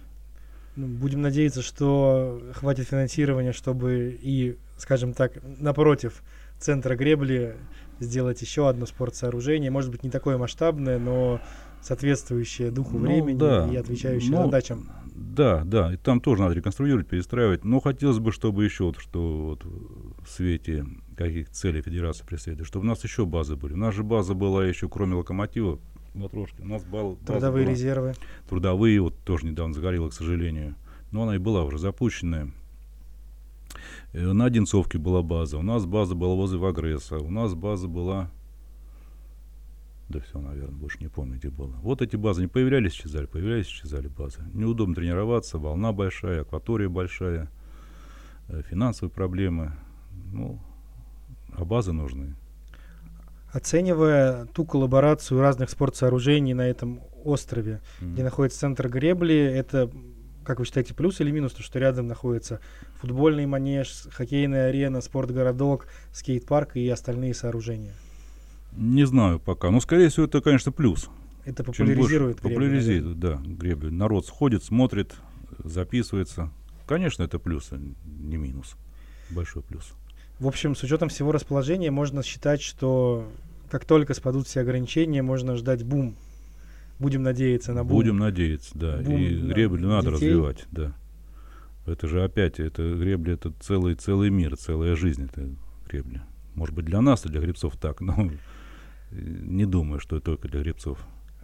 [0.79, 6.23] Ну, будем надеяться, что хватит финансирования, чтобы и, скажем так, напротив
[6.61, 7.57] центра гребли
[7.99, 9.73] сделать еще одно спортсооружение.
[9.73, 11.41] Может быть, не такое масштабное, но
[11.83, 13.69] соответствующее духу ну, времени да.
[13.69, 14.89] и отвечающее ну, задачам.
[15.17, 17.65] Да, да, и там тоже надо реконструировать, перестраивать.
[17.65, 22.85] Но хотелось бы, чтобы еще, вот, что вот в свете каких целей Федерации преследует, чтобы
[22.85, 23.73] у нас еще базы были.
[23.73, 25.81] У нас же база была еще, кроме локомотива,
[26.15, 26.61] матрошки.
[26.63, 28.15] У нас бал, Трудовые была, резервы.
[28.49, 30.75] Трудовые, вот тоже недавно загорело, к сожалению.
[31.11, 32.53] Но она и была уже запущенная.
[34.13, 35.59] Э, на Одинцовке была база.
[35.59, 37.19] У нас база была возле Вагресса.
[37.19, 38.31] У нас база была...
[40.09, 41.75] Да все, наверное, больше не помню, где было.
[41.83, 44.41] Вот эти базы не появлялись, исчезали, появлялись, исчезали базы.
[44.55, 47.51] Неудобно тренироваться, волна большая, акватория большая,
[48.49, 49.73] э, финансовые проблемы.
[50.33, 50.59] Ну,
[51.53, 52.35] а базы нужны.
[53.53, 58.13] Оценивая ту коллаборацию разных спортсооружений на этом острове, mm-hmm.
[58.13, 59.91] где находится центр гребли, это,
[60.45, 62.61] как вы считаете, плюс или минус, то, что рядом находится
[63.01, 67.95] футбольный манеж, хоккейная арена, спортгородок, скейт-парк и остальные сооружения?
[68.73, 69.71] Не знаю пока.
[69.71, 71.09] Но, скорее всего, это, конечно, плюс.
[71.45, 72.55] Это популяризирует гребли.
[72.55, 73.91] Популяризирует, да, гребли.
[73.91, 75.15] Народ сходит, смотрит,
[75.65, 76.51] записывается.
[76.87, 78.77] Конечно, это плюс, а не минус.
[79.31, 79.95] Большой плюс.
[80.39, 83.29] В общем, с учетом всего расположения, можно считать, что
[83.71, 86.15] как только спадут все ограничения, можно ждать бум.
[86.99, 87.97] Будем надеяться на бум.
[87.97, 88.99] Будем надеяться, да.
[88.99, 90.29] Бум и гребли надо детей.
[90.29, 90.95] развивать, да.
[91.87, 95.49] Это же опять, это гребли, это целый, целый мир, целая жизнь, это
[95.89, 96.21] гребли.
[96.55, 98.31] Может быть, для нас, для гребцов так, но
[99.11, 100.99] не думаю, что это только для гребцов.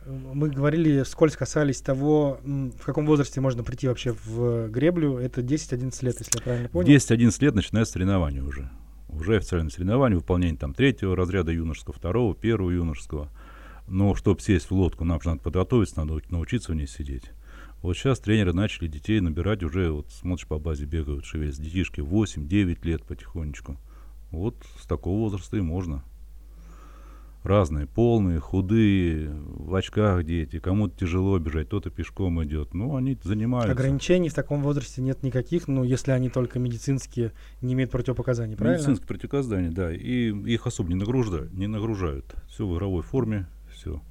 [0.07, 5.17] Мы говорили, вскользь касались того, в каком возрасте можно прийти вообще в греблю.
[5.17, 6.95] Это 10-11 лет, если я правильно понял.
[6.95, 8.71] 10-11 лет начинается соревнование уже
[9.15, 13.31] уже официальное соревнование, выполнение там третьего разряда юношеского, второго, первого юношеского.
[13.87, 17.31] Но чтобы сесть в лодку, нам же надо подготовиться, надо научиться в ней сидеть.
[17.83, 22.79] Вот сейчас тренеры начали детей набирать уже, вот смотришь по базе бегают, шевелятся детишки 8-9
[22.83, 23.77] лет потихонечку.
[24.31, 26.03] Вот с такого возраста и можно
[27.45, 32.75] разные, полные, худые, в очках дети, кому-то тяжело бежать, кто-то пешком идет.
[32.75, 33.73] Ну, они занимаются.
[33.73, 38.79] Ограничений в таком возрасте нет никаких, ну, если они только медицинские, не имеют противопоказаний, правильно?
[38.79, 42.35] Медицинские противопоказания, да, и их особо не нагружают, не нагружают.
[42.49, 44.03] Все в игровой форме, все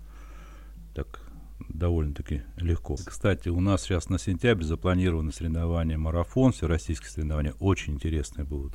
[0.93, 1.21] так
[1.69, 2.95] довольно-таки легко.
[2.95, 8.73] Кстати, у нас сейчас на сентябрь запланированы соревнования марафон, все российские соревнования очень интересные будут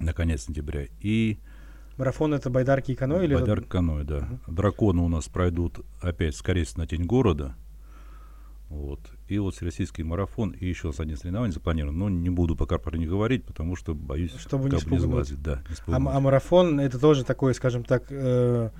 [0.00, 0.86] на конец сентября.
[1.00, 1.38] И
[2.00, 3.24] Марафон это байдарки и каноэ?
[3.24, 4.16] Или байдарки и каноэ, да.
[4.46, 4.54] Угу.
[4.54, 7.56] Драконы у нас пройдут опять, скорее всего, на Тень города.
[8.70, 9.00] Вот.
[9.28, 11.98] И вот всероссийский марафон, и еще один соревнование запланировано.
[11.98, 15.42] Но не буду пока про них говорить, потому что боюсь, Чтобы не спугнуть.
[15.42, 18.70] Да, не а, а марафон это тоже такой, скажем так, э,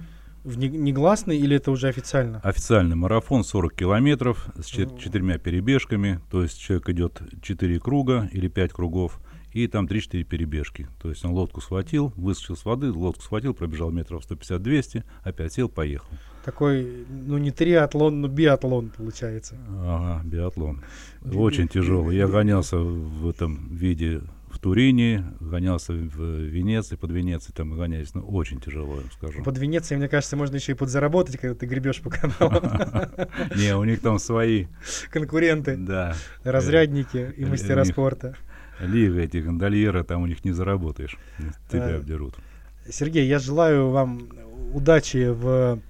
[0.43, 2.41] в негласный или это уже официально?
[2.41, 6.21] Официальный марафон 40 километров с четырьмя перебежками.
[6.31, 9.21] То есть человек идет 4 круга или 5 кругов
[9.53, 10.89] и там 3-4 перебежки.
[11.01, 15.69] То есть он лодку схватил, выскочил с воды, лодку схватил, пробежал метров 150-200, опять сел,
[15.69, 16.09] поехал.
[16.45, 19.57] Такой, ну не триатлон, но биатлон получается.
[19.69, 20.83] Ага, биатлон.
[21.25, 22.17] Очень тяжелый.
[22.17, 28.23] Я гонялся в этом виде в Турине, гонялся в Венеции, под Венецией там гонялись, ну,
[28.23, 29.45] очень тяжело, я скажу.
[29.45, 32.65] Под Венецией, мне кажется, можно еще и подзаработать, когда ты гребешь по каналам.
[33.57, 34.67] Не, у них там свои.
[35.11, 35.79] Конкуренты.
[36.43, 38.37] Разрядники и мастера спорта
[38.81, 41.17] лига эти гондольеры, там у них не заработаешь.
[41.71, 42.35] Тебя а, обдерут.
[42.89, 44.29] Сергей, я желаю вам
[44.73, 45.81] удачи в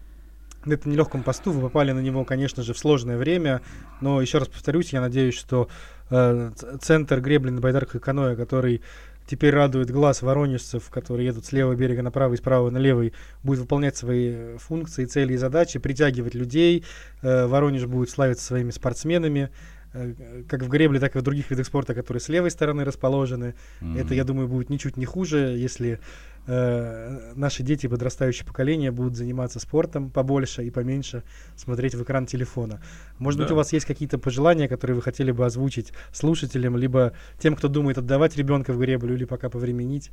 [0.65, 1.53] на этом нелегком посту.
[1.53, 3.63] Вы попали на него, конечно же, в сложное время.
[4.01, 5.69] Но еще раз повторюсь, я надеюсь, что
[6.11, 8.83] э, центр гребли на байдарках и каноэ, который
[9.27, 13.13] теперь радует глаз воронежцев, которые едут с левого берега на правый, с правого на левый,
[13.43, 16.85] будет выполнять свои функции, цели и задачи, притягивать людей.
[17.23, 19.51] Э, Воронеж будет славиться своими спортсменами.
[19.93, 23.55] Э, как в гребле, так и в других видах спорта, которые с левой стороны расположены.
[23.81, 24.01] Mm-hmm.
[24.01, 25.99] Это, я думаю, будет ничуть не хуже, если
[26.47, 31.25] э, наши дети, подрастающее поколение, будут заниматься спортом побольше и поменьше
[31.57, 32.81] смотреть в экран телефона.
[33.19, 33.45] Может да.
[33.45, 37.67] быть, у вас есть какие-то пожелания, которые вы хотели бы озвучить слушателям, либо тем, кто
[37.67, 40.13] думает отдавать ребенка в греблю, или пока повременить?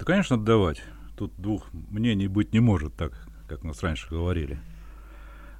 [0.00, 0.82] Да, конечно, отдавать.
[1.16, 3.12] Тут двух мнений быть не может, так
[3.46, 4.58] как нас раньше говорили.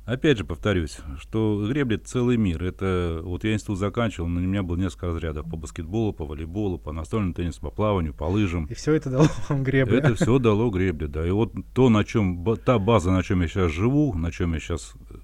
[0.06, 2.62] Опять же повторюсь, что гребля это целый мир.
[2.62, 6.78] Это вот я институт заканчивал, но у меня было несколько разрядов по баскетболу, по волейболу,
[6.78, 8.66] по настольному теннису, по плаванию, по лыжам.
[8.66, 9.98] И все это дало вам гребля.
[9.98, 11.26] Это все дало гребля, да.
[11.26, 14.60] И вот то, на чем та база, на чем я сейчас живу, на чем я
[14.60, 15.16] сейчас э,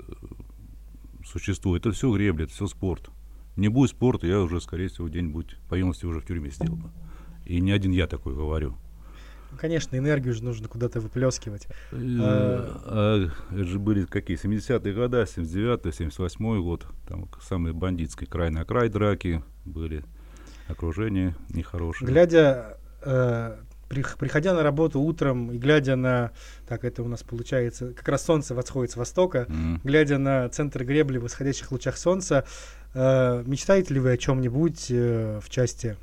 [1.24, 3.11] существую, это все гребля, это все спорт.
[3.55, 6.91] Не будет спорта, я уже, скорее всего, день-нибудь по юности уже в тюрьме сидел бы.
[7.47, 8.76] И не один я такой говорю.
[9.53, 11.68] Ну, конечно, энергию же нужно куда-то выплескивать.
[11.92, 14.42] Э, а, это же были какие?
[14.42, 16.86] 70-е годы, 79-й, 78-й год.
[17.07, 20.05] Там самые бандитские край на край драки были.
[20.68, 22.09] Окружение нехорошее.
[22.09, 23.57] Глядя э,
[23.92, 26.32] приходя на работу утром и глядя на,
[26.66, 29.46] так это у нас получается, как раз солнце восходит с востока,
[29.84, 32.44] глядя на центр гребли в восходящих лучах солнца,
[32.94, 35.96] э, мечтаете ли вы о чем-нибудь э, в части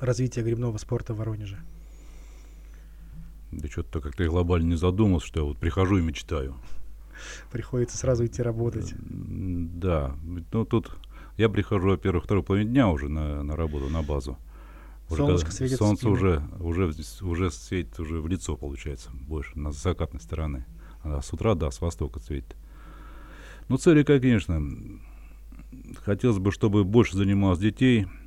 [0.00, 1.58] развития гребного спорта в Воронеже?
[3.50, 6.54] Да что-то как-то глобально не задумался, что я вот прихожу и мечтаю.
[7.50, 8.94] Приходится сразу идти работать.
[8.98, 10.16] Да.
[10.52, 10.90] Ну, тут
[11.36, 14.38] я прихожу, во-первых, второй половине дня уже на, на работу, на базу.
[15.10, 16.92] Уже Солнышко светит Солнце уже, уже,
[17.22, 20.64] уже светит уже в лицо, получается, больше, на закатной стороны.
[21.02, 22.54] А с утра, да, с востока светит.
[23.68, 24.62] Ну, цели, конечно,
[26.04, 28.19] хотелось бы, чтобы больше занималось детей, Э,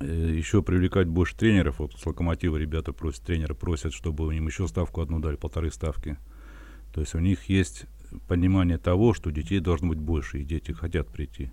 [0.00, 1.78] еще привлекать больше тренеров.
[1.78, 6.18] Вот с Локомотива ребята просят, тренеры просят, чтобы им еще ставку одну дали, полторы ставки.
[6.92, 7.86] То есть у них есть
[8.28, 11.50] понимание того, что детей должно быть больше, и дети хотят прийти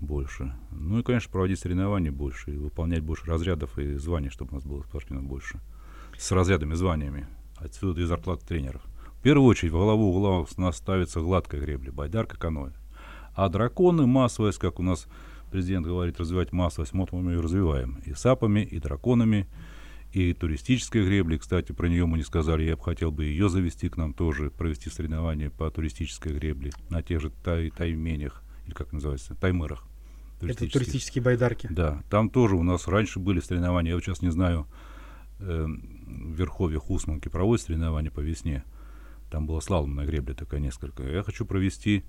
[0.00, 0.54] больше.
[0.70, 4.64] Ну и, конечно, проводить соревнования больше, и выполнять больше разрядов и званий, чтобы у нас
[4.64, 5.60] было спортсменов больше.
[6.18, 7.26] С разрядами, званиями.
[7.56, 8.82] Отсюда и зарплаты тренеров.
[9.18, 12.72] В первую очередь в голову угла у нас ставится гладкая гребля, байдарка, каноэ.
[13.34, 15.06] А драконы, массовость, как у нас
[15.54, 18.02] президент говорит развивать массовость, вот мы ее развиваем.
[18.04, 19.46] И сапами, и драконами,
[20.10, 21.36] и туристической гребли.
[21.36, 22.64] Кстати, про нее мы не сказали.
[22.64, 27.04] Я бы хотел бы ее завести к нам тоже, провести соревнования по туристической гребле на
[27.04, 29.86] тех же тай тайменях, или как называется, таймерах.
[30.40, 31.68] Это туристические байдарки.
[31.70, 33.90] Да, там тоже у нас раньше были соревнования.
[33.90, 34.66] Я вот сейчас не знаю,
[35.38, 38.64] э, в Верховье Хусманки проводят соревнования по весне.
[39.30, 41.04] Там была слаломная гребля такая несколько.
[41.04, 42.02] Я хочу провести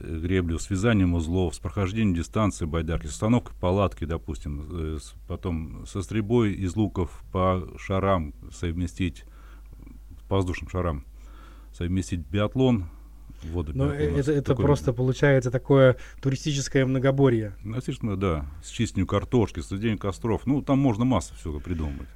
[0.00, 5.86] греблю с вязанием узлов, с прохождением дистанции байдарки, с установкой палатки, допустим, э, с, потом
[5.86, 9.24] со стрельбой из луков по шарам совместить,
[10.28, 11.04] по воздушным шарам,
[11.72, 12.86] совместить биатлон,
[13.44, 13.72] воду.
[13.74, 17.54] Но это, это просто получается такое туристическое многоборье.
[17.62, 18.46] Ну, естественно, да.
[18.62, 20.46] С чистью картошки, с костров.
[20.46, 22.08] Ну, там можно массу всего придумать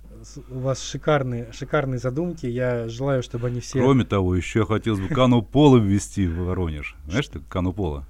[0.50, 2.46] у вас шикарные, шикарные задумки.
[2.46, 3.78] Я желаю, чтобы они все...
[3.80, 6.96] Кроме того, еще хотелось бы кану пола ввести в Воронеж.
[7.06, 8.06] Знаешь, что кану пола?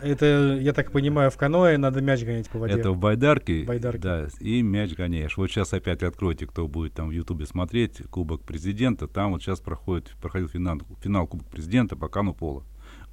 [0.00, 2.74] Это, я так понимаю, в каноэ надо мяч гонять по воде.
[2.74, 3.98] Это в байдарке, байдарке.
[3.98, 5.36] да, и мяч гоняешь.
[5.36, 9.08] Вот сейчас опять откройте, кто будет там в Ютубе смотреть, Кубок Президента.
[9.08, 12.64] Там вот сейчас проходит, проходил финал, финал Кубок Президента по кану пола.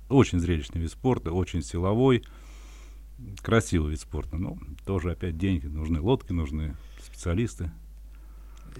[0.09, 2.23] Очень зрелищный вид спорта, очень силовой,
[3.41, 4.37] красивый вид спорта.
[4.37, 7.71] Ну, тоже опять деньги нужны, лодки нужны, специалисты.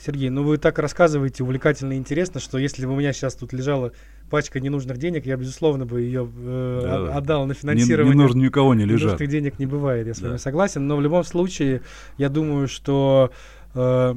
[0.04, 3.54] Сергей, ну вы так рассказываете увлекательно и интересно, что если бы у меня сейчас тут
[3.54, 3.91] лежала
[4.30, 7.18] пачка ненужных денег, я, безусловно, бы ее э, да.
[7.18, 8.14] отдал на финансирование.
[8.14, 9.04] Не, не нужно никого не лежать.
[9.04, 10.28] Ненужных денег не бывает, я с да.
[10.28, 10.88] вами согласен.
[10.88, 11.82] Но в любом случае,
[12.18, 13.32] я думаю, что
[13.74, 14.16] э,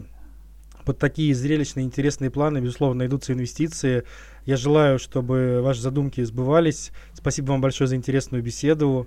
[0.85, 4.05] под такие зрелищные, интересные планы, безусловно, найдутся инвестиции.
[4.47, 6.93] Я желаю, чтобы ваши задумки сбывались.
[7.13, 9.07] Спасибо вам большое за интересную беседу.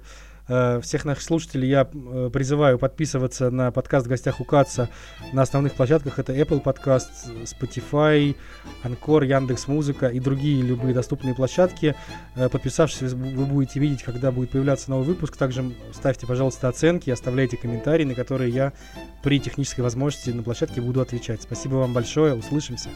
[0.52, 4.90] Э, всех наших слушателей я э, призываю подписываться на подкаст в гостях у Каца
[5.32, 6.20] на основных площадках.
[6.20, 8.36] Это Apple Podcast, Spotify,
[8.84, 11.96] Anchor, Яндекс Музыка и другие любые доступные площадки.
[12.36, 15.38] Э, подписавшись, вы будете видеть, когда будет появляться новый выпуск.
[15.38, 18.74] Также ставьте, пожалуйста, оценки, оставляйте комментарии, на которые я
[19.24, 21.42] при технической возможности на площадке буду отвечать.
[21.42, 22.90] Спасибо вам большое, услышимся.